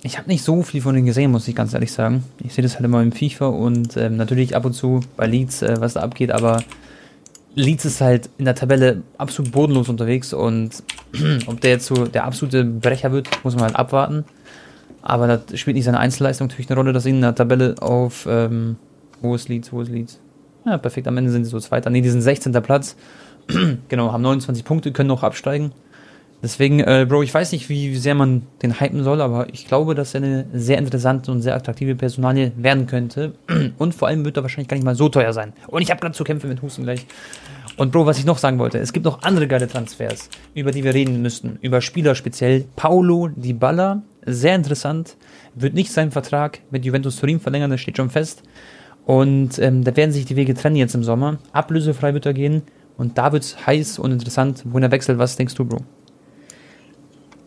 [0.04, 2.24] Ich habe nicht so viel von denen gesehen, muss ich ganz ehrlich sagen.
[2.44, 5.62] Ich sehe das halt immer im FIFA und ähm, natürlich ab und zu bei Leeds,
[5.62, 6.62] äh, was da abgeht, aber
[7.54, 10.82] Leeds ist halt in der Tabelle absolut bodenlos unterwegs und
[11.46, 14.24] ob der jetzt so der absolute Brecher wird, muss man halt abwarten.
[15.02, 18.26] Aber da spielt nicht seine Einzelleistung natürlich eine Rolle, dass sie in der Tabelle auf
[18.28, 18.76] ähm,
[19.20, 20.18] wo ist Leeds, wo ist Leeds?
[20.64, 21.90] Ja, perfekt, am Ende sind sie so Zweiter.
[21.90, 22.52] Nee, die sind 16.
[22.62, 22.96] Platz.
[23.88, 25.72] genau, haben 29 Punkte, können noch absteigen.
[26.42, 29.94] Deswegen, äh, Bro, ich weiß nicht, wie sehr man den hypen soll, aber ich glaube,
[29.94, 33.34] dass er eine sehr interessante und sehr attraktive Personalie werden könnte.
[33.78, 35.52] Und vor allem wird er wahrscheinlich gar nicht mal so teuer sein.
[35.68, 37.06] Und ich habe gerade zu kämpfen mit Husten gleich.
[37.76, 40.82] Und Bro, was ich noch sagen wollte, es gibt noch andere geile Transfers, über die
[40.82, 41.58] wir reden müssten.
[41.62, 42.64] Über Spieler speziell.
[42.74, 45.16] Paulo Dybala, sehr interessant.
[45.54, 48.42] Wird nicht seinen Vertrag mit Juventus Turin verlängern, das steht schon fest.
[49.04, 51.38] Und ähm, da werden sich die Wege trennen jetzt im Sommer.
[51.52, 52.62] Ablösefrei wird er gehen.
[52.96, 55.18] Und da wird's heiß und interessant, wohin er wechselt.
[55.18, 55.78] Was denkst du, Bro?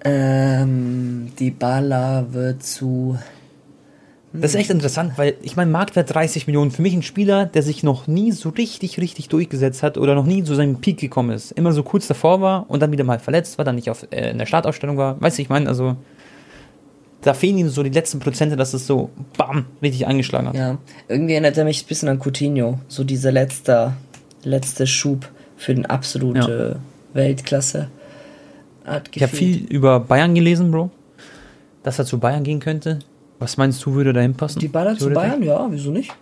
[0.04, 3.18] Ähm, die Bala wird zu
[4.34, 6.72] Das ist echt interessant, weil ich meine, Marktwert 30 Millionen.
[6.72, 10.26] Für mich ein Spieler, der sich noch nie so richtig, richtig durchgesetzt hat oder noch
[10.26, 11.52] nie zu seinem Peak gekommen ist.
[11.54, 14.30] Immer so kurz davor war und dann wieder mal verletzt war, dann nicht auf, äh,
[14.30, 15.20] in der Startausstellung war.
[15.22, 15.96] Weißt du, ich meine, also
[17.26, 20.56] da fehlen ihm so die letzten Prozente, dass es so bam, richtig eingeschlagen hat.
[20.56, 22.80] Ja, irgendwie erinnert er mich ein bisschen an Coutinho.
[22.88, 23.94] So dieser letzte,
[24.44, 27.16] letzte Schub für den absolute ja.
[27.16, 27.90] Weltklasse.
[29.12, 30.92] ich habe viel über Bayern gelesen, Bro.
[31.82, 33.00] Dass er zu Bayern gehen könnte.
[33.40, 34.60] Was meinst du, würde dahin passen?
[34.60, 36.14] Die Bayern zu Bayern, ja, wieso nicht?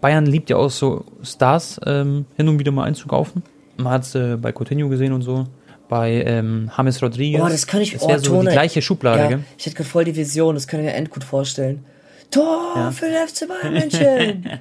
[0.00, 3.44] Bayern liebt ja auch so Stars ähm, hin und wieder mal einzukaufen.
[3.76, 5.46] Man hat es äh, bei Coutinho gesehen und so.
[5.88, 7.42] Bei ähm, James Rodriguez.
[7.42, 9.44] Oh, das kann ich Das wäre so die gleiche Schublade, ja, gell?
[9.58, 11.84] Ich hätte gerade voll die Vision, das kann ich mir endgut vorstellen.
[12.30, 12.90] Tor ja.
[12.90, 14.60] für den FC Bayern München!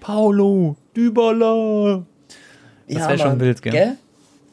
[0.00, 2.04] Paulo Dybala!
[2.86, 3.72] Das ja, wäre schon wild, gell?
[3.72, 3.96] gell?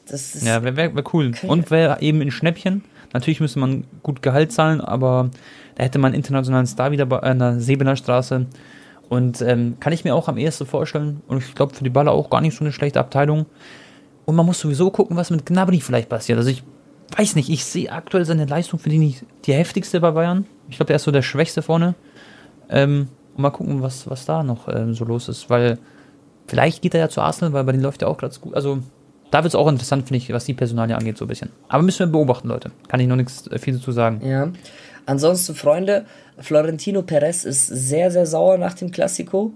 [0.08, 1.34] Das ist ja, wäre wär, wär cool.
[1.44, 2.84] Und wäre eben in Schnäppchen.
[3.14, 5.30] Natürlich müsste man gut Gehalt zahlen, aber
[5.76, 8.46] da hätte man einen internationalen Star wieder bei einer Sebener Straße.
[9.10, 11.22] Und ähm, kann ich mir auch am ehesten vorstellen.
[11.28, 13.46] Und ich glaube, für die Baller auch gar nicht so eine schlechte Abteilung.
[14.26, 16.38] Und man muss sowieso gucken, was mit Gnabry vielleicht passiert.
[16.38, 16.64] Also ich
[17.16, 20.46] weiß nicht, ich sehe aktuell seine Leistung für die nicht die heftigste bei Bayern.
[20.70, 21.96] Ich glaube, er ist so der Schwächste vorne.
[22.70, 25.50] Ähm, und mal gucken, was, was da noch ähm, so los ist.
[25.50, 25.78] Weil
[26.48, 28.56] vielleicht geht er ja zu Arsenal, weil bei denen läuft ja auch gerade gut.
[28.56, 28.80] Also
[29.32, 31.52] da wird es auch interessant, finde ich, was die Personalie angeht, so ein bisschen.
[31.68, 32.72] Aber müssen wir beobachten, Leute.
[32.88, 34.26] Kann ich noch nichts äh, viel dazu sagen.
[34.26, 34.50] Ja.
[35.06, 36.06] Ansonsten, Freunde,
[36.40, 39.54] Florentino Perez ist sehr, sehr sauer nach dem Klassiko.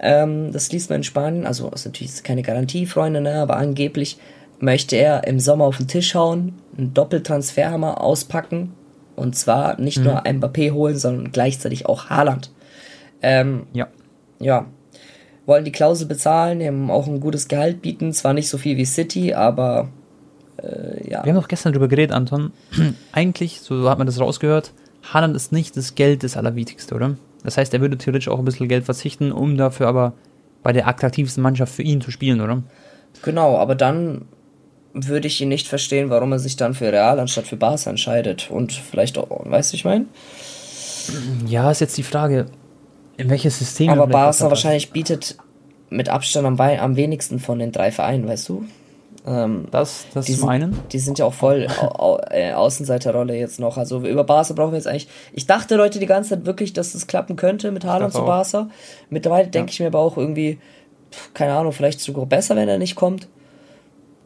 [0.00, 1.46] Ähm, das liest man in Spanien.
[1.46, 3.34] Also, ist natürlich keine Garantie, Freunde, ne?
[3.34, 4.18] aber angeblich
[4.58, 8.74] möchte er im Sommer auf den Tisch hauen, einen Doppeltransferhammer auspacken.
[9.16, 10.04] Und zwar nicht mhm.
[10.04, 12.50] nur Mbappé holen, sondern gleichzeitig auch Haaland.
[13.22, 13.88] Ähm, ja.
[14.38, 14.66] Ja.
[15.46, 18.12] Wollen die Klausel bezahlen, ihm auch ein gutes Gehalt bieten.
[18.12, 19.88] Zwar nicht so viel wie City, aber
[20.62, 21.24] äh, ja.
[21.24, 22.52] Wir haben doch gestern darüber geredet, Anton.
[23.12, 24.72] Eigentlich, so hat man das rausgehört,
[25.02, 27.16] Haaland ist nicht das Geld das Allerwichtigste, oder?
[27.44, 30.12] Das heißt, er würde theoretisch auch ein bisschen Geld verzichten, um dafür aber
[30.62, 32.62] bei der attraktivsten Mannschaft für ihn zu spielen, oder?
[33.22, 34.26] Genau, aber dann
[34.92, 38.50] würde ich ihn nicht verstehen, warum er sich dann für Real anstatt für Barca entscheidet.
[38.50, 40.06] Und vielleicht auch, weißt du, ich meine?
[41.46, 42.46] Ja, ist jetzt die Frage,
[43.16, 43.90] in welches System.
[43.90, 45.36] Aber Barca wahrscheinlich bietet
[45.88, 48.64] mit Abstand am, am wenigsten von den drei Vereinen, weißt du?
[49.30, 50.76] Ähm, das das die zum sind.
[50.92, 53.76] Die sind ja auch voll au, au, äh, Außenseiterrolle jetzt noch.
[53.76, 55.08] Also über Barca brauchen wir jetzt eigentlich.
[55.32, 58.68] Ich dachte Leute die ganze Zeit wirklich, dass das klappen könnte mit Haaland zu Barca.
[59.08, 59.50] Mittlerweile ja.
[59.50, 60.58] denke ich mir aber auch irgendwie,
[61.32, 63.28] keine Ahnung, vielleicht sogar besser, wenn er nicht kommt.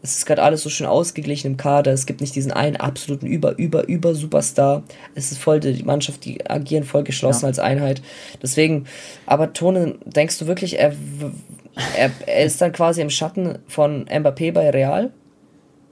[0.00, 1.92] Es ist gerade alles so schön ausgeglichen im Kader.
[1.92, 4.82] Es gibt nicht diesen einen absoluten Über, Über, Über Superstar.
[5.14, 7.48] Es ist voll die Mannschaft, die agieren voll geschlossen ja.
[7.48, 8.02] als Einheit.
[8.42, 8.86] Deswegen,
[9.26, 10.94] aber Tone, denkst du wirklich, er
[11.96, 15.12] er, er ist dann quasi im Schatten von Mbappé bei Real.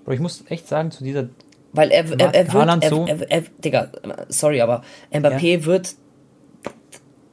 [0.05, 1.29] Bro, ich muss echt sagen, zu dieser.
[1.73, 2.83] Weil er, er, er wird.
[2.83, 3.89] Er, so er, er, Digga,
[4.29, 5.65] sorry, aber Mbappé ja.
[5.65, 5.95] wird.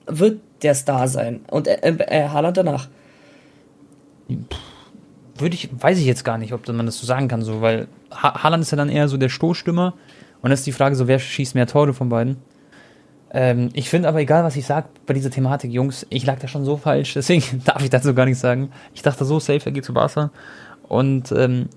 [0.07, 1.41] wird der Star sein.
[1.49, 2.87] Und er, Haaland danach.
[5.37, 7.87] Würde ich, weiß ich jetzt gar nicht, ob man das so sagen kann, so, weil
[8.11, 9.93] ha Haaland ist ja dann eher so der Stoßstürmer.
[10.41, 12.37] Und das ist die Frage, so, wer schießt mehr Tore von beiden?
[13.31, 16.47] Ähm, ich finde aber, egal was ich sage bei dieser Thematik, Jungs, ich lag da
[16.47, 18.71] schon so falsch, deswegen darf ich dazu gar nichts sagen.
[18.93, 20.31] Ich dachte so safe, er geht zu Barca
[20.87, 21.69] und ähm,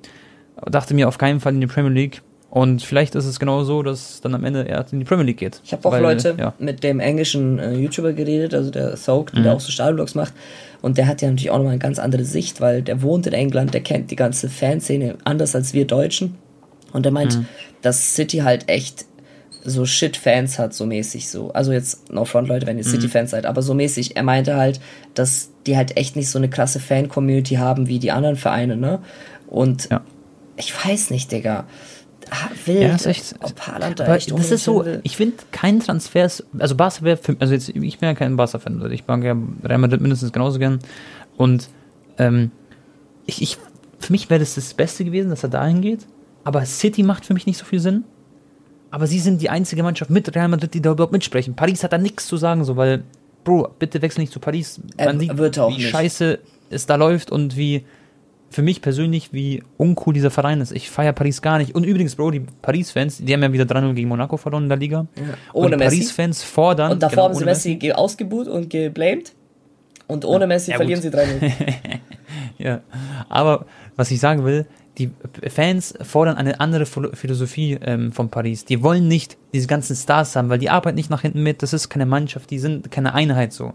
[0.71, 2.23] dachte mir auf keinen Fall in die Premier League.
[2.51, 5.39] Und vielleicht ist es genau so, dass dann am Ende er in die Premier League
[5.39, 5.63] geht.
[5.65, 6.53] Ich habe auch Weil, Leute ja.
[6.59, 9.45] mit dem englischen äh, YouTuber geredet, also der Soak, mhm.
[9.45, 10.35] der auch so Stadionvlogs macht.
[10.83, 13.33] Und der hat ja natürlich auch nochmal eine ganz andere Sicht, weil der wohnt in
[13.33, 16.35] England, der kennt die ganze Fanszene anders als wir Deutschen.
[16.93, 17.47] Und der meint, mhm.
[17.81, 19.07] dass City halt echt
[19.65, 21.53] so Shit-Fans hat, so mäßig so.
[21.53, 22.91] Also jetzt no front, Leute, wenn ihr mhm.
[22.91, 24.17] City-Fans seid, aber so mäßig.
[24.17, 24.81] Er meinte halt,
[25.15, 29.01] dass die halt echt nicht so eine krasse Fan-Community haben wie die anderen Vereine, ne?
[29.47, 30.01] Und ja.
[30.57, 31.67] ich weiß nicht, Digga.
[32.65, 35.01] Wild, ja, ist echt, ob Haaland da echt das ist so, will.
[35.03, 38.95] ich finde kein Transfer also Barca wäre also jetzt, ich bin ja kein Barca-Fan, Leute,
[38.95, 40.79] ich mag ja Real Madrid mindestens genauso gern
[41.37, 41.69] und
[42.17, 42.51] ähm,
[43.27, 43.59] ich, ich,
[43.99, 46.07] für mich wäre das das Beste gewesen, dass er dahin geht,
[46.45, 48.05] aber City macht für mich nicht so viel Sinn,
[48.93, 51.55] aber sie sind die einzige Mannschaft mit Real Madrid, die da überhaupt mitsprechen.
[51.55, 53.05] Paris hat da nichts zu sagen, so, weil,
[53.43, 54.81] Bro, bitte wechsel nicht zu Paris.
[54.99, 55.89] Man sieht, wie nicht.
[55.89, 56.39] scheiße
[56.69, 57.87] es da läuft und wie,
[58.51, 60.73] für mich persönlich, wie uncool dieser Verein ist.
[60.73, 61.75] Ich feiere Paris gar nicht.
[61.75, 64.79] Und übrigens, Bro, die Paris-Fans, die haben ja wieder 3-0 gegen Monaco verloren in der
[64.79, 65.07] Liga.
[65.17, 65.23] Ja.
[65.55, 66.93] Ohne und Paris-Fans fordern.
[66.93, 69.33] Und davor genau, haben sie Messi, Messi ausgebuht und geblamed.
[70.07, 71.51] Und ohne Messi ja, verlieren sie 3-0.
[72.59, 72.83] ja,
[73.31, 73.65] aber
[73.97, 74.67] was ich sagen will,
[74.99, 75.11] die
[75.49, 78.65] Fans fordern eine andere Philosophie ähm, von Paris.
[78.65, 81.63] Die wollen nicht diese ganzen Stars haben, weil die arbeiten nicht nach hinten mit.
[81.63, 83.73] Das ist keine Mannschaft, die sind keine Einheit so.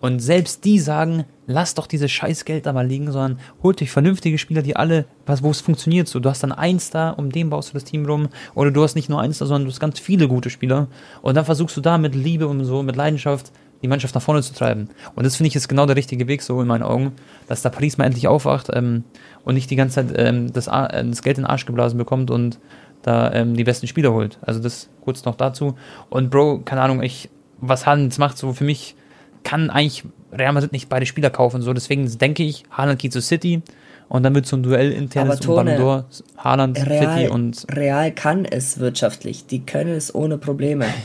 [0.00, 3.90] Und selbst die sagen, lasst doch dieses scheiß Geld da mal liegen, sondern holt euch
[3.90, 6.06] vernünftige Spieler, die alle, was, wo es funktioniert.
[6.06, 8.28] So, du hast dann eins da, um den baust du das Team rum.
[8.54, 10.88] Oder du hast nicht nur eins da, sondern du hast ganz viele gute Spieler.
[11.22, 13.52] Und dann versuchst du da mit Liebe und so, mit Leidenschaft,
[13.82, 14.88] die Mannschaft nach vorne zu treiben.
[15.14, 17.12] Und das finde ich ist genau der richtige Weg, so in meinen Augen,
[17.48, 19.04] dass da Paris mal endlich aufwacht ähm,
[19.44, 22.30] und nicht die ganze Zeit ähm, das, äh, das Geld in den Arsch geblasen bekommt
[22.30, 22.58] und
[23.02, 24.38] da ähm, die besten Spieler holt.
[24.42, 25.76] Also das kurz noch dazu.
[26.10, 28.96] Und Bro, keine Ahnung, ich, was Haaland macht, so für mich
[29.44, 31.62] kann eigentlich Real Madrid nicht beide Spieler kaufen.
[31.62, 33.62] So, deswegen denke ich, Haaland geht zu City
[34.08, 36.04] und dann wird so ein Duell internes Tone, um Ballon d'Or,
[36.36, 39.46] Haaland, Real, City und Real kann es wirtschaftlich.
[39.46, 40.86] Die können es ohne Probleme.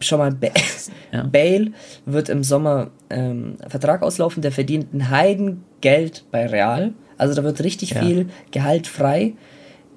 [0.00, 0.48] Schon mal, ba
[1.12, 1.22] Ja.
[1.24, 1.72] Bale
[2.06, 6.92] wird im Sommer ähm, Vertrag auslaufen, der verdient ein Heidengeld bei Real.
[7.16, 8.02] Also da wird richtig Ja.
[8.02, 9.34] viel Gehalt frei.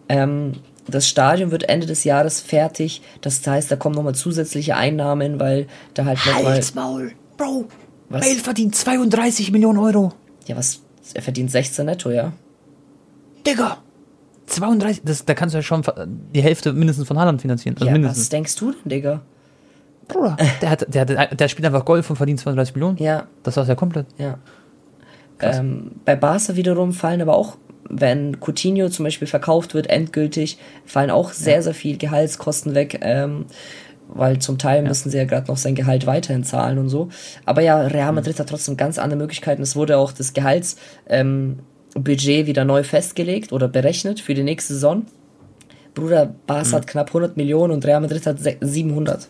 [0.09, 0.53] Ähm,
[0.87, 3.01] das Stadion wird Ende des Jahres fertig.
[3.21, 6.59] Das heißt, da kommen nochmal zusätzliche Einnahmen, weil da halt nochmal.
[6.73, 7.65] Maul, Bro.
[8.09, 8.21] Was?
[8.27, 10.13] Bale verdient 32 Millionen Euro.
[10.47, 10.81] Ja, was?
[11.13, 12.33] Er verdient 16 netto, ja?
[13.45, 13.77] Digga.
[14.47, 15.81] 32, das, da kannst du ja schon
[16.33, 17.75] die Hälfte mindestens von Haaland finanzieren.
[17.75, 18.29] Also ja, was mindestens.
[18.29, 19.21] denkst du denn, Digga?
[20.13, 22.97] Bruder, der, hat, der, der, der spielt einfach Golf und verdient 32 Millionen.
[22.97, 24.05] Ja, Das war's ja komplett.
[24.17, 24.37] Ja.
[25.41, 27.57] Ähm, bei Barca wiederum fallen aber auch,
[27.89, 33.45] wenn Coutinho zum Beispiel verkauft wird, endgültig, fallen auch sehr, sehr viel Gehaltskosten weg, ähm,
[34.07, 37.09] weil zum Teil müssen sie ja gerade noch sein Gehalt weiterhin zahlen und so.
[37.45, 39.61] Aber ja, Real Madrid hat trotzdem ganz andere Möglichkeiten.
[39.61, 40.77] Es wurde auch das Gehaltsbudget
[41.09, 41.57] ähm,
[41.95, 45.05] wieder neu festgelegt oder berechnet für die nächste Saison.
[45.95, 49.27] Bruder, Barca hat knapp 100 Millionen und Real Madrid hat se- 700.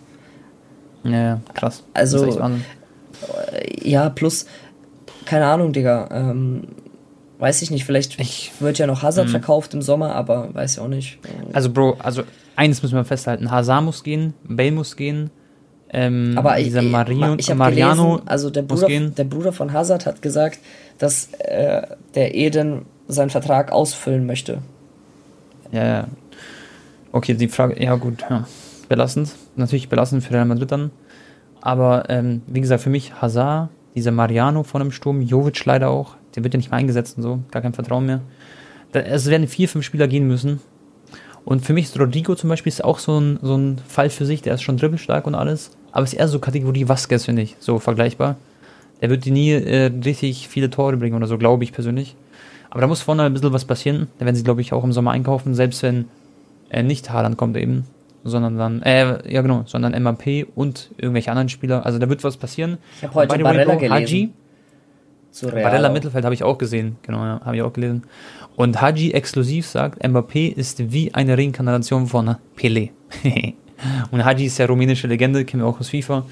[1.04, 1.84] Ja, ja, krass.
[1.94, 2.64] Also- Wahnsinn.
[3.84, 4.48] Ja, plus,
[5.26, 6.10] keine Ahnung, Digga.
[6.12, 6.64] Ähm,
[7.40, 10.80] weiß ich nicht, vielleicht Ich- wird ja noch Hazard verkauft im Sommer, aber weiß ich
[10.80, 11.20] auch nicht.
[11.54, 12.24] Also, Bro, also
[12.56, 15.30] eines müssen wir festhalten: Hazard muss gehen, Bale muss gehen.
[15.94, 16.94] Ähm, Aber ich, dieser ich
[17.50, 20.60] habe Mariano gelesen, also der Bruder, der Bruder von Hazard hat gesagt,
[21.00, 21.82] dass äh,
[22.16, 24.60] der Eden seinen Vertrag ausfüllen möchte.
[25.72, 26.08] Ja, ja.
[27.12, 28.48] Okay, die Frage, ja gut, ja.
[28.88, 29.32] Belastend.
[29.56, 30.92] Natürlich belastend für Real Madrid dann.
[31.62, 36.16] Aber ähm, wie gesagt, für mich Hazard, dieser Mariano von dem Sturm, Jovic leider auch,
[36.36, 38.22] der wird ja nicht mehr eingesetzt und so, gar kein Vertrauen mehr.
[38.94, 40.60] Da, es werden vier, fünf Spieler gehen müssen.
[41.44, 44.26] Und für mich ist Rodrigo zum Beispiel ist auch so ein, so ein Fall für
[44.26, 45.72] sich, der ist schon dribbelstark und alles.
[45.92, 48.38] Aber ist eher so Kategorie Vasquez, finde ich, so vergleichbar.
[49.02, 52.16] Der wird nie äh, richtig viele Tore bringen oder so, glaube ich persönlich.
[52.70, 54.08] Aber da muss vorne ein bisschen was passieren.
[54.20, 56.06] Da werden sie, glaube ich, auch im Sommer einkaufen, selbst wenn
[56.70, 57.86] äh, nicht Haaland kommt eben,
[58.24, 61.86] sondern dann, äh, ja genau, sondern MAP und irgendwelche anderen Spieler.
[61.86, 62.78] Also da wird was passieren.
[62.98, 63.92] Ich habe heute Barella gelesen.
[63.92, 64.34] Haji.
[65.64, 68.04] Barella Mittelfeld habe ich auch gesehen, genau, ja, habe ich auch gelesen.
[68.56, 72.90] Und Haji exklusiv sagt, Mbappé ist wie eine Reinkarnation von Pelé.
[74.12, 76.26] und Haji ist ja rumänische Legende, kennen wir auch aus FIFA.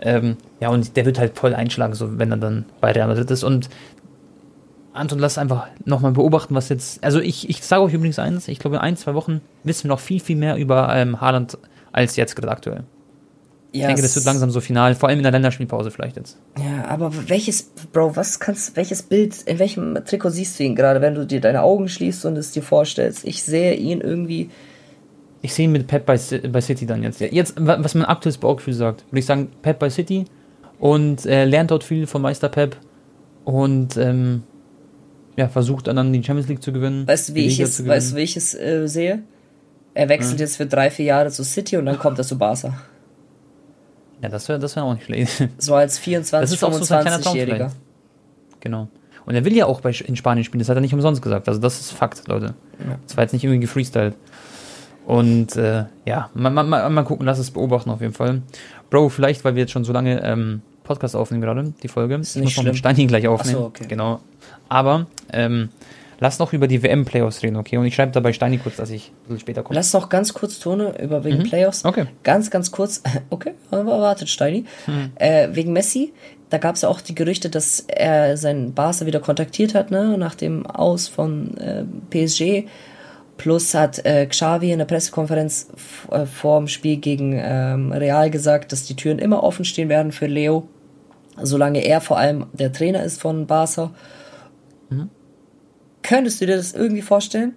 [0.00, 3.30] Ähm, ja, und der wird halt voll einschlagen, so wenn er dann bei Real Madrid
[3.30, 3.44] ist.
[3.44, 3.68] Und
[4.92, 7.02] Anton, lass einfach nochmal beobachten, was jetzt.
[7.04, 9.88] Also ich, ich sage euch übrigens eins, ich glaube in ein, zwei Wochen wissen wir
[9.90, 11.58] noch viel, viel mehr über ähm, Haaland
[11.92, 12.84] als jetzt gerade aktuell.
[13.72, 16.38] Ich ja, denke, das wird langsam so final, vor allem in der Länderspielpause vielleicht jetzt.
[16.58, 21.00] Ja, aber welches, Bro, was kannst, welches Bild, in welchem Trikot siehst du ihn gerade,
[21.00, 23.24] wenn du dir deine Augen schließt und es dir vorstellst?
[23.24, 24.50] Ich sehe ihn irgendwie,
[25.42, 26.18] Ich sehe ihn mit Pep bei,
[26.50, 27.20] bei City dann jetzt.
[27.20, 30.24] Jetzt, wa- was mein aktuelles Bauchgefühl sagt, würde ich sagen, Pep bei City
[30.80, 32.76] und äh, lernt dort viel von Meister Pep
[33.44, 34.42] und ähm,
[35.40, 37.06] ja, versucht dann, dann die Champions League zu gewinnen.
[37.08, 39.22] weißt du, wie ich es, weißt wie ich es äh, sehe?
[39.94, 42.74] Er wechselt jetzt für drei, vier Jahre zu City und dann kommt er zu Barca.
[44.22, 45.48] Ja, das wäre das wär auch nicht schlecht.
[45.58, 47.54] So als 24, Das ist auch so sein kleiner Traum 25-Jähriger.
[47.56, 47.76] vielleicht.
[48.60, 48.88] genau.
[49.24, 51.48] Und er will ja auch bei, in Spanien spielen, das hat er nicht umsonst gesagt.
[51.48, 52.54] Also das ist Fakt, Leute.
[52.78, 52.98] Ja.
[53.06, 54.14] Das war jetzt nicht irgendwie gefreestylt.
[55.06, 58.42] Und äh, ja, mal, mal, mal mal gucken, lass es beobachten auf jeden Fall.
[58.90, 62.16] Bro, vielleicht, weil wir jetzt schon so lange ähm, Podcast aufnehmen gerade, die Folge.
[62.16, 62.94] Ist ich nicht muss noch mit schlimm.
[62.94, 63.56] Steini gleich aufnehmen.
[63.58, 63.86] Ach so, okay.
[63.88, 64.20] Genau.
[64.68, 65.70] Aber ähm,
[66.20, 67.78] lass noch über die WM-Playoffs reden, okay?
[67.78, 69.76] Und ich schreibe dabei Steini kurz, dass ich ein bisschen später komme.
[69.76, 71.82] Lass noch ganz kurz Tone über wegen Playoffs.
[71.82, 71.90] Mhm.
[71.90, 72.06] Okay.
[72.22, 73.02] Ganz, ganz kurz.
[73.30, 74.64] Okay, aber wartet, Steini.
[74.86, 75.12] Hm.
[75.14, 76.12] Äh, wegen Messi,
[76.50, 80.18] da gab es ja auch die Gerüchte, dass er seinen Barca wieder kontaktiert hat, ne,
[80.18, 82.66] nach dem Aus von äh, PSG.
[83.36, 85.68] Plus hat äh, Xavi in der Pressekonferenz
[86.10, 90.12] äh, vor dem Spiel gegen ähm, Real gesagt, dass die Türen immer offen stehen werden
[90.12, 90.68] für Leo,
[91.40, 93.92] solange er vor allem der Trainer ist von Barca.
[94.90, 95.08] Mhm.
[96.02, 97.54] Könntest du dir das irgendwie vorstellen?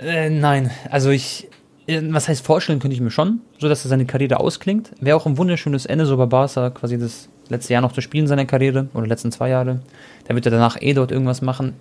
[0.00, 1.48] Äh, nein, also ich,
[1.86, 4.92] äh, was heißt vorstellen könnte ich mir schon, so dass er seine Karriere ausklingt.
[5.00, 8.26] Wäre auch ein wunderschönes Ende, so bei Barca, quasi das letzte Jahr noch zu spielen
[8.26, 9.80] seiner Karriere, oder letzten zwei Jahre.
[10.26, 11.74] Da wird er danach eh dort irgendwas machen.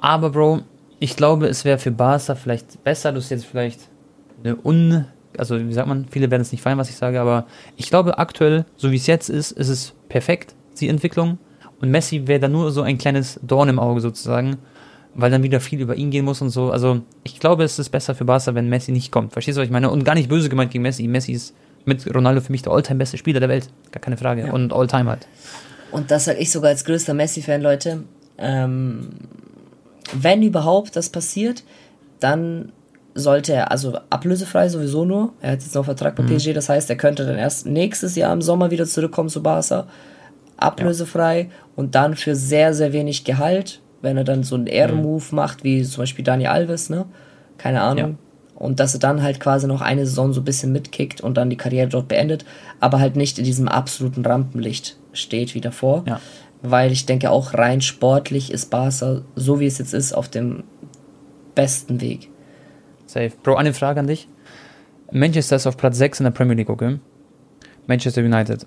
[0.00, 0.62] Aber Bro,
[0.98, 3.88] ich glaube, es wäre für Barca vielleicht besser, du hast jetzt vielleicht
[4.42, 4.56] eine
[5.38, 8.18] also wie sagt man, viele werden es nicht feiern, was ich sage, aber ich glaube
[8.18, 11.38] aktuell, so wie es jetzt ist, ist es perfekt, die Entwicklung.
[11.84, 14.56] Und Messi wäre dann nur so ein kleines Dorn im Auge sozusagen,
[15.14, 16.70] weil dann wieder viel über ihn gehen muss und so.
[16.70, 19.34] Also ich glaube, es ist besser für Barca, wenn Messi nicht kommt.
[19.34, 19.90] Verstehst du, was ich meine?
[19.90, 21.06] Und gar nicht böse gemeint gegen Messi.
[21.06, 21.54] Messi ist
[21.84, 23.68] mit Ronaldo für mich der Alltime beste Spieler der Welt.
[23.92, 24.46] Gar keine Frage.
[24.46, 24.52] Ja.
[24.54, 25.28] Und Alltime halt.
[25.92, 28.04] Und das sage ich sogar als größter Messi-Fan, Leute.
[28.38, 29.10] Ähm,
[30.14, 31.64] wenn überhaupt das passiert,
[32.18, 32.72] dann
[33.12, 35.34] sollte er, also ablösefrei sowieso nur.
[35.42, 36.34] Er hat jetzt noch Vertrag bei mhm.
[36.34, 39.86] PSG, das heißt, er könnte dann erst nächstes Jahr im Sommer wieder zurückkommen zu Barca.
[40.56, 41.46] Ablösefrei ja.
[41.76, 45.36] und dann für sehr, sehr wenig Gehalt, wenn er dann so einen Ehrenmove mhm.
[45.36, 47.06] macht, wie zum Beispiel Daniel Alves, ne?
[47.58, 48.10] Keine Ahnung.
[48.10, 48.18] Ja
[48.54, 51.50] und dass er dann halt quasi noch eine Saison so ein bisschen mitkickt und dann
[51.50, 52.44] die Karriere dort beendet,
[52.80, 56.04] aber halt nicht in diesem absoluten Rampenlicht steht wie davor.
[56.06, 56.20] Ja.
[56.62, 60.64] Weil ich denke auch rein sportlich ist Barca, so wie es jetzt ist, auf dem
[61.54, 62.30] besten Weg.
[63.06, 63.32] Safe.
[63.42, 64.28] Bro, eine Frage an dich.
[65.10, 66.98] Manchester ist auf Platz 6 in der Premier League, okay?
[67.86, 68.64] Manchester United.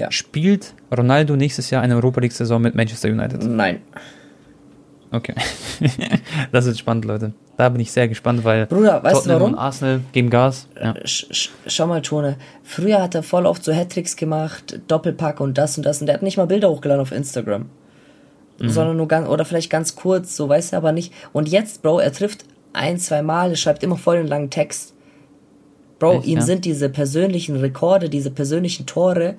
[0.00, 0.10] Ja.
[0.10, 3.44] Spielt Ronaldo nächstes Jahr eine Europa League-Saison mit Manchester United?
[3.44, 3.82] Nein.
[5.12, 5.34] Okay.
[6.52, 7.32] das ist spannend, Leute.
[7.58, 9.52] Da bin ich sehr gespannt, weil Bruder, weißt Tottenham du warum?
[9.52, 10.68] und Arsenal geben Gas.
[10.80, 10.94] Ja.
[11.04, 12.36] Sch sch schau mal, Tone.
[12.62, 16.14] Früher hat er voll oft so Hattricks gemacht, Doppelpack und das und das und der
[16.14, 17.66] hat nicht mal Bilder hochgeladen auf Instagram.
[18.58, 18.70] Mhm.
[18.70, 21.12] Sondern nur ganz, oder vielleicht ganz kurz, so weißt du, aber nicht.
[21.34, 24.94] Und jetzt, Bro, er trifft ein, zwei Mal, schreibt immer voll den langen Text.
[25.98, 26.44] Bro, Echt, ihm ja?
[26.44, 29.34] sind diese persönlichen Rekorde, diese persönlichen Tore,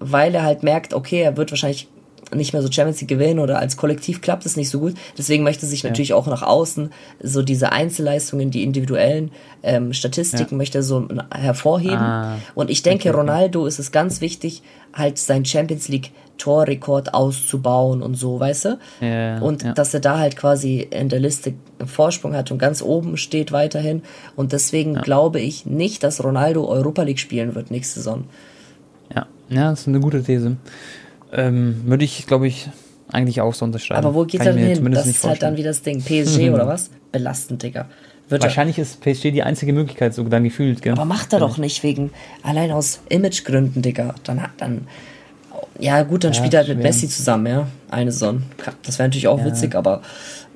[0.00, 1.88] weil er halt merkt, okay, er wird wahrscheinlich
[2.34, 4.94] nicht mehr so Champions League gewinnen oder als Kollektiv klappt es nicht so gut.
[5.16, 5.90] Deswegen möchte sich ja.
[5.90, 6.90] natürlich auch nach außen
[7.22, 9.30] so diese Einzelleistungen, die individuellen
[9.62, 10.58] ähm, Statistiken ja.
[10.58, 11.96] möchte so hervorheben.
[11.96, 13.18] Ah, und ich denke, okay.
[13.18, 18.78] Ronaldo ist es ganz wichtig, halt sein Champions League Torrekord auszubauen und so, weißt du?
[19.00, 22.80] Ja, und dass er da halt quasi in der Liste einen Vorsprung hat und ganz
[22.80, 24.02] oben steht weiterhin.
[24.36, 28.24] Und deswegen glaube ich nicht, dass Ronaldo Europa League spielen wird nächste Saison.
[29.48, 30.56] Ja, ja, das ist eine gute These.
[31.32, 32.68] Ähm, würde ich, glaube ich,
[33.10, 34.04] eigentlich auch so unterschreiben.
[34.04, 34.92] Aber wo geht er denn hin?
[34.92, 36.02] Das ist halt dann wieder das Ding.
[36.02, 36.90] PSG oder was?
[37.12, 37.86] Belastend, Digga.
[38.28, 40.92] Wird Wahrscheinlich er, ist PSG die einzige Möglichkeit, so dann gefühlt, gell?
[40.92, 42.10] Aber macht er doch nicht wegen,
[42.42, 44.14] allein aus Imagegründen, Digga.
[44.24, 44.86] Dann hat dann,
[45.78, 47.66] ja gut, dann ja, spielt er halt mit Messi zusammen, ja.
[47.90, 48.42] Eine Saison.
[48.82, 49.46] Das wäre natürlich auch ja.
[49.46, 50.02] witzig, aber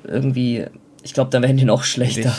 [0.05, 0.67] irgendwie,
[1.03, 2.35] ich glaube, dann wären die noch schlechter.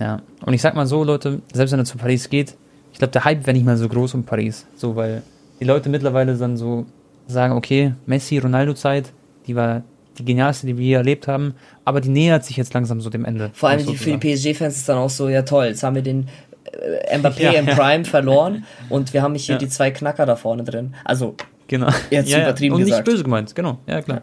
[0.00, 2.54] Ja, und ich sag mal so, Leute, selbst wenn er zu Paris geht,
[2.92, 4.66] ich glaube, der Hype wäre nicht mal so groß um Paris.
[4.76, 5.22] So, weil
[5.60, 6.86] die Leute mittlerweile dann so
[7.26, 9.12] sagen, okay, Messi, Ronaldo-Zeit,
[9.46, 9.82] die war
[10.18, 11.54] die genialste, die wir hier erlebt haben,
[11.84, 13.50] aber die nähert sich jetzt langsam so dem Ende.
[13.54, 16.02] Vor allem die, für die PSG-Fans ist dann auch so, ja toll, jetzt haben wir
[16.02, 16.28] den
[16.72, 19.58] äh, Mbappé ja, im Prime verloren und wir haben hier ja.
[19.58, 20.94] die zwei Knacker da vorne drin.
[21.04, 21.36] Also,
[21.68, 21.88] genau.
[22.10, 23.06] jetzt übertrieben Und gesagt.
[23.06, 24.22] nicht böse gemeint, genau, ja klar.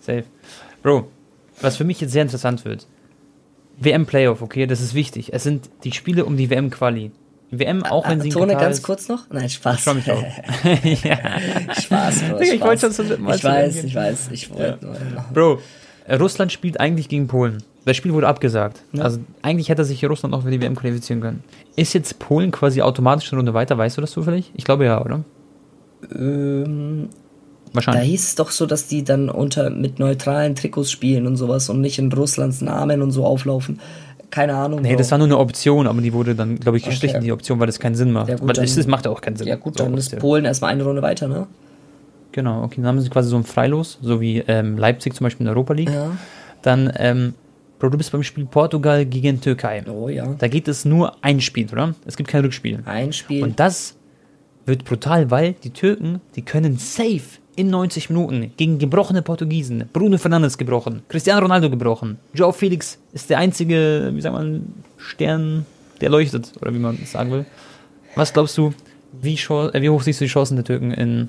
[0.00, 0.24] Safe.
[0.82, 1.08] Bro,
[1.60, 2.86] was für mich jetzt sehr interessant wird,
[3.78, 5.32] WM-Playoff, okay, das ist wichtig.
[5.32, 7.10] Es sind die Spiele um die WM-Quali.
[7.52, 8.82] WM, auch wenn sie in Tone ganz ist.
[8.82, 9.26] kurz noch?
[9.30, 9.76] Nein, Spaß.
[9.76, 10.22] Ich freue mich auch.
[11.04, 11.18] ja.
[11.80, 14.88] Spaß, Bro, Ich wollte schon zum Mal Ich weiß, ich weiß, ich wollte ja.
[14.88, 15.24] nur.
[15.34, 15.58] Bro,
[16.18, 17.62] Russland spielt eigentlich gegen Polen.
[17.84, 18.82] Das Spiel wurde abgesagt.
[18.92, 19.04] Ja.
[19.04, 21.44] Also eigentlich hätte sich Russland auch für die WM qualifizieren können.
[21.76, 23.76] Ist jetzt Polen quasi automatisch eine Runde weiter?
[23.76, 24.50] Weißt du das zufällig?
[24.54, 25.24] Ich glaube ja, oder?
[26.14, 27.10] Ähm,
[27.72, 28.02] Wahrscheinlich.
[28.02, 31.70] Da hieß es doch so, dass die dann unter mit neutralen Trikots spielen und sowas
[31.70, 33.80] und nicht in Russlands Namen und so auflaufen
[34.32, 34.80] keine Ahnung.
[34.80, 37.26] Nee, das war nur eine Option, aber die wurde dann, glaube ich, gestrichen, okay.
[37.26, 38.30] die Option, weil das keinen Sinn macht.
[38.30, 39.46] Ja, gut, weil es macht ja auch keinen Sinn.
[39.46, 41.46] Ja gut, dann ist Polen erstmal eine Runde weiter, ne?
[42.32, 45.42] Genau, okay, dann haben sie quasi so ein Freilos, so wie ähm, Leipzig zum Beispiel
[45.42, 45.90] in der Europa League.
[45.90, 46.16] Ja.
[46.62, 47.34] Dann, ähm,
[47.78, 49.84] Bro, du bist beim Spiel Portugal gegen Türkei.
[49.86, 50.34] Oh ja.
[50.38, 51.94] Da geht es nur ein Spiel, oder?
[52.06, 52.78] Es gibt kein Rückspiel.
[52.86, 53.42] Ein Spiel.
[53.42, 53.96] Und das
[54.64, 59.84] wird brutal, weil die Türken, die können safe in 90 Minuten gegen gebrochene Portugiesen.
[59.92, 62.18] Bruno Fernandes gebrochen, Cristiano Ronaldo gebrochen.
[62.34, 65.66] Joao Felix ist der einzige, wie sagt man, Stern,
[66.00, 67.44] der leuchtet, oder wie man es sagen will.
[68.14, 68.72] Was glaubst du,
[69.20, 71.28] wie, äh, wie, hoch siehst du die Chancen der Türken in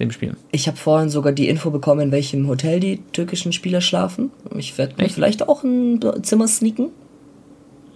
[0.00, 0.36] dem Spiel?
[0.52, 4.30] Ich habe vorhin sogar die Info bekommen, in welchem Hotel die türkischen Spieler schlafen.
[4.56, 6.90] Ich werde mir vielleicht auch ein Zimmer sneaken.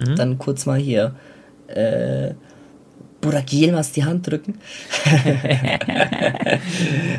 [0.01, 0.17] Mhm.
[0.17, 1.15] Dann kurz mal hier
[1.67, 2.35] äh,
[3.21, 4.59] Burak Yilmaz die Hand drücken.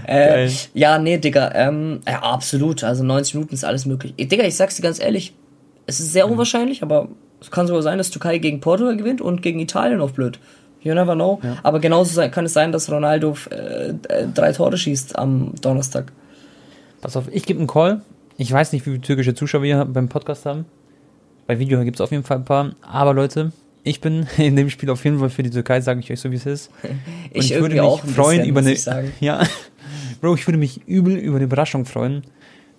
[0.07, 2.83] äh, ja, nee, Digga, ähm, ja, absolut.
[2.83, 4.13] Also 90 Minuten ist alles möglich.
[4.17, 5.33] Digga, ich sag's dir ganz ehrlich,
[5.85, 6.33] es ist sehr mhm.
[6.33, 7.09] unwahrscheinlich, aber
[7.41, 10.39] es kann sogar sein, dass Türkei gegen Portugal gewinnt und gegen Italien auf blöd.
[10.81, 11.39] You never know.
[11.43, 11.57] Ja.
[11.63, 13.93] Aber genauso kann es sein, dass Ronaldo äh,
[14.33, 16.11] drei Tore schießt am Donnerstag.
[17.01, 18.01] Pass auf, ich gebe einen Call.
[18.37, 20.65] Ich weiß nicht, wie viele türkische Zuschauer wir beim Podcast haben.
[21.47, 22.71] Bei Video gibt es auf jeden Fall ein paar.
[22.81, 23.51] Aber Leute,
[23.89, 26.31] ich bin in dem Spiel auf jeden Fall für die Türkei, sage ich euch so,
[26.31, 26.69] wie es ist.
[27.31, 28.59] Ich, ich würde mich auch freuen bisschen, über
[29.01, 29.11] eine.
[29.19, 29.43] Ja,
[30.21, 32.23] Bro, ich würde mich übel über eine Überraschung freuen.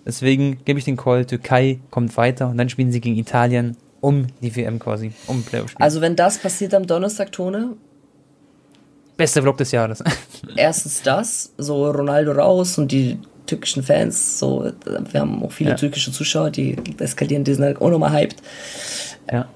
[0.05, 4.27] Deswegen gebe ich den Call, Türkei kommt weiter und dann spielen sie gegen Italien um
[4.41, 7.75] die WM quasi, um Playoff Also wenn das passiert am Donnerstag, Tone,
[9.17, 10.03] Bester Vlog des Jahres.
[10.55, 14.71] erstens das, so Ronaldo raus und die türkischen Fans, so,
[15.11, 15.75] wir haben auch viele Ja.
[15.75, 18.37] türkische Zuschauer, die eskalieren, die sind halt auch nochmal hyped.
[19.31, 19.47] ja.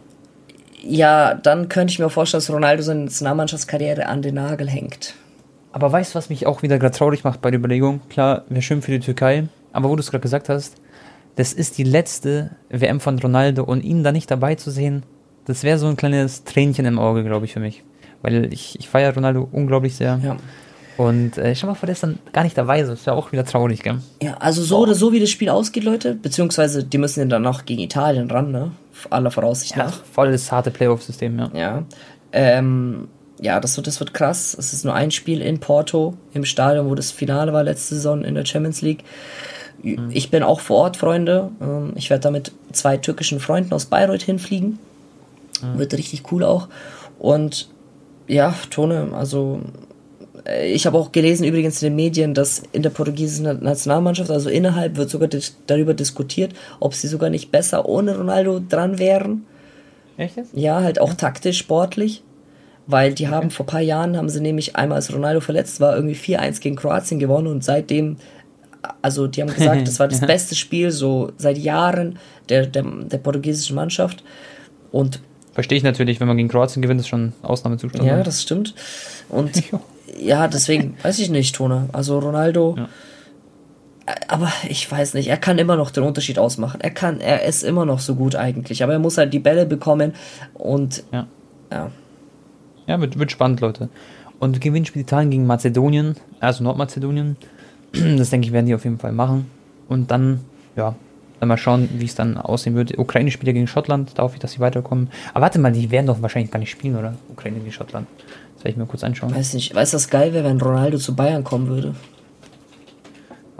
[0.87, 5.15] Ja, dann könnte ich mir vorstellen, dass Ronaldo seine Nationalmannschaftskarriere an den Nagel hängt.
[5.71, 8.01] Aber weißt du, was mich auch wieder gerade traurig macht bei der Überlegung?
[8.09, 10.75] Klar, wäre schön für die Türkei, aber wo du es gerade gesagt hast,
[11.35, 15.03] das ist die letzte WM von Ronaldo und ihn da nicht dabei zu sehen,
[15.45, 17.83] das wäre so ein kleines Tränchen im Auge, glaube ich, für mich.
[18.21, 20.19] Weil ich, ich feiere Ronaldo unglaublich sehr.
[20.23, 20.37] Ja.
[20.97, 22.91] Und äh, stell mal vor, der ist dann gar nicht dabei, so.
[22.91, 23.97] das wäre auch wieder traurig, gell?
[24.21, 27.41] Ja, also so oder so, wie das Spiel ausgeht, Leute, beziehungsweise die müssen ja dann
[27.41, 28.71] noch gegen Italien ran, ne?
[29.09, 30.03] Aller Voraussicht Ja, nach.
[30.05, 31.49] voll das harte Playoff-System, ja.
[31.53, 31.83] Ja.
[32.31, 33.07] Ähm,
[33.41, 34.55] ja, das wird, das wird krass.
[34.57, 38.23] Es ist nur ein Spiel in Porto, im Stadion, wo das Finale war letzte Saison
[38.23, 39.03] in der Champions League.
[40.09, 41.51] Ich bin auch vor Ort, Freunde.
[41.61, 44.79] Ähm, Ich werde da mit zwei türkischen Freunden aus Bayreuth hinfliegen.
[45.75, 46.69] Wird richtig cool auch.
[47.19, 47.67] Und
[48.27, 49.59] ja, Tone, also
[50.63, 54.95] ich habe auch gelesen übrigens in den Medien, dass in der portugiesischen Nationalmannschaft, also innerhalb,
[54.95, 59.45] wird sogar dis darüber diskutiert, ob sie sogar nicht besser ohne Ronaldo dran wären.
[60.17, 60.51] Echt jetzt?
[60.53, 62.21] Ja, halt auch taktisch, sportlich.
[62.87, 65.95] Weil die haben vor ein paar Jahren, haben sie nämlich einmal, als Ronaldo verletzt war,
[65.95, 68.17] irgendwie 4-1 gegen Kroatien gewonnen und seitdem,
[69.01, 72.19] also die haben gesagt, das war das beste Spiel so seit Jahren
[72.49, 74.23] der, der, der portugiesischen Mannschaft.
[74.91, 75.19] Und
[75.53, 78.05] Verstehe ich natürlich, wenn man gegen Kroatien gewinnt, ist schon Ausnahmezustand.
[78.05, 78.75] ja, das stimmt.
[79.29, 79.63] Und
[80.17, 81.89] ja, deswegen weiß ich nicht, Tone.
[81.93, 82.75] Also Ronaldo.
[82.77, 82.89] Ja.
[84.27, 86.79] Aber ich weiß nicht, er kann immer noch den Unterschied ausmachen.
[86.81, 88.83] Er kann, er ist immer noch so gut eigentlich.
[88.83, 90.13] Aber er muss halt die Bälle bekommen
[90.53, 91.27] und ja.
[91.71, 91.91] ja.
[92.87, 93.89] Ja, wird, wird spannend, Leute.
[94.39, 97.37] Und Gewinn spielt Italien gegen Mazedonien, also Nordmazedonien.
[98.17, 99.49] Das denke ich, werden die auf jeden Fall machen.
[99.87, 100.41] Und dann,
[100.75, 100.95] ja,
[101.39, 102.97] dann mal schauen, wie es dann aussehen wird.
[102.97, 105.09] Ukraine spielt ja gegen Schottland, da hoffe ich, dass sie weiterkommen.
[105.33, 107.15] Aber warte mal, die werden doch wahrscheinlich gar nicht spielen, oder?
[107.29, 108.07] Ukraine gegen Schottland.
[108.65, 109.35] Das werde ich mir kurz anschauen.
[109.35, 111.93] Weiß nicht, weißt du, was geil wäre, wenn Ronaldo zu Bayern kommen würde?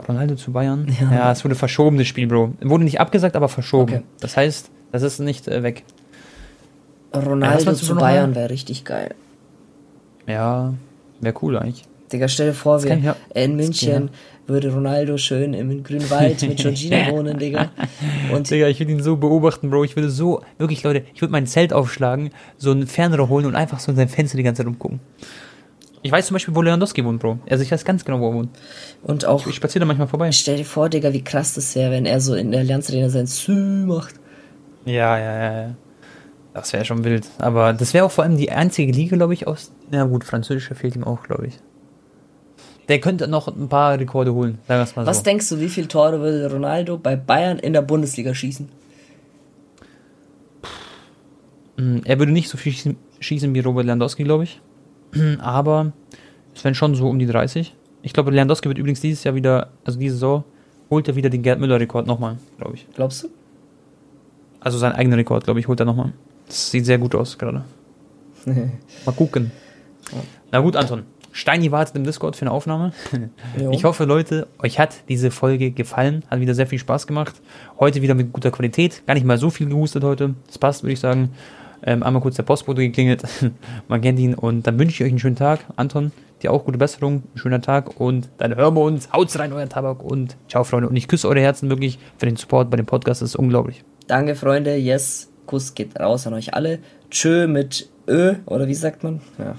[0.08, 0.92] Ronaldo zu Bayern?
[1.00, 1.12] Ja.
[1.12, 2.54] Ja, es wurde verschoben, das Spiel, Bro.
[2.60, 3.94] Wurde nicht abgesagt, aber verschoben.
[3.94, 4.02] Okay.
[4.18, 5.84] Das heißt, das ist nicht äh, weg.
[7.14, 9.14] Ja, Ronaldo du zu Bayern wäre richtig geil.
[10.26, 10.74] Ja,
[11.20, 11.84] wäre cool eigentlich.
[12.12, 14.10] Digga, stell dir vor, wir ich ja- in München
[14.46, 17.70] würde Ronaldo schön im grünen Wald mit Georgina wohnen, Digga.
[18.30, 19.82] Und Digga, ich würde ihn so beobachten, Bro.
[19.84, 23.56] Ich würde so, wirklich, Leute, ich würde mein Zelt aufschlagen, so ein Fernrohr holen und
[23.56, 25.00] einfach so in sein Fenster die ganze Zeit rumgucken.
[26.02, 27.38] Ich weiß zum Beispiel, wo Lewandowski wohnt, Bro.
[27.50, 28.50] Also ich weiß ganz genau, wo er wohnt.
[29.02, 30.30] Und auch, Ich spaziere da manchmal vorbei.
[30.30, 33.08] stell dir vor, Digga, wie krass das wäre, wenn er so in der Allianz Arena
[33.08, 33.52] sein Sü
[33.86, 34.14] macht.
[34.84, 35.74] Ja, ja, ja, ja.
[36.54, 37.26] Das wäre schon wild.
[37.38, 39.72] Aber das wäre auch vor allem die einzige Liga, glaube ich, aus.
[39.90, 41.54] Na gut, französische fehlt ihm auch, glaube ich.
[42.88, 45.22] Der könnte noch ein paar Rekorde holen, sagen wir es mal Was so.
[45.24, 48.68] denkst du, wie viele Tore würde Ronaldo bei Bayern in der Bundesliga schießen?
[51.76, 54.60] Mm, Er würde nicht so viel schießen, schießen wie Robert Lewandowski, glaube ich.
[55.40, 55.92] Aber
[56.54, 57.74] es wären schon so um die 30.
[58.02, 60.44] Ich glaube, Lewandowski wird übrigens dieses Jahr wieder, also diese Saison,
[60.90, 62.86] holt er wieder den Gerd Müller-Rekord nochmal, glaube ich.
[62.94, 63.28] Glaubst du?
[64.60, 66.12] Also seinen eigenen Rekord, glaube ich, holt er nochmal.
[66.46, 67.64] Das sieht sehr gut aus gerade.
[68.46, 69.50] Mal gucken.
[70.52, 71.02] Na gut, Anton.
[71.36, 72.92] Steini wartet im Discord für eine Aufnahme.
[73.60, 73.70] Jo.
[73.76, 76.24] Ich hoffe, Leute, euch hat diese Folge gefallen.
[76.30, 77.34] Hat wieder sehr viel Spaß gemacht.
[77.78, 79.02] Heute wieder mit guter Qualität.
[79.06, 80.34] Gar nicht mal so viel gehustet heute.
[80.46, 81.32] Das passt, würde ich sagen.
[81.82, 83.22] Ähm, einmal kurz der Postbote geklingelt.
[83.88, 84.34] Man kennt ihn.
[84.34, 85.60] Und dann wünsche ich euch einen schönen Tag.
[85.76, 86.10] Anton,
[86.42, 87.24] dir auch gute Besserung.
[87.34, 88.00] Einen schönen Tag.
[88.00, 89.12] Und dann hören wir uns.
[89.12, 90.02] Haut's rein, euer Tabak.
[90.02, 90.88] Und ciao, Freunde.
[90.88, 93.20] Und ich küsse eure Herzen wirklich für den Support bei dem Podcast.
[93.20, 93.84] Das ist unglaublich.
[94.06, 94.76] Danke, Freunde.
[94.76, 95.28] Yes.
[95.46, 96.78] Kuss geht raus an euch alle.
[97.10, 99.20] Tschö mit Ö, oder wie sagt man?
[99.38, 99.56] Ja.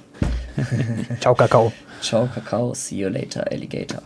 [1.19, 1.71] Ciao, Kakao.
[2.01, 2.73] Ciao, Kakao.
[2.73, 4.01] See you later, Alligator.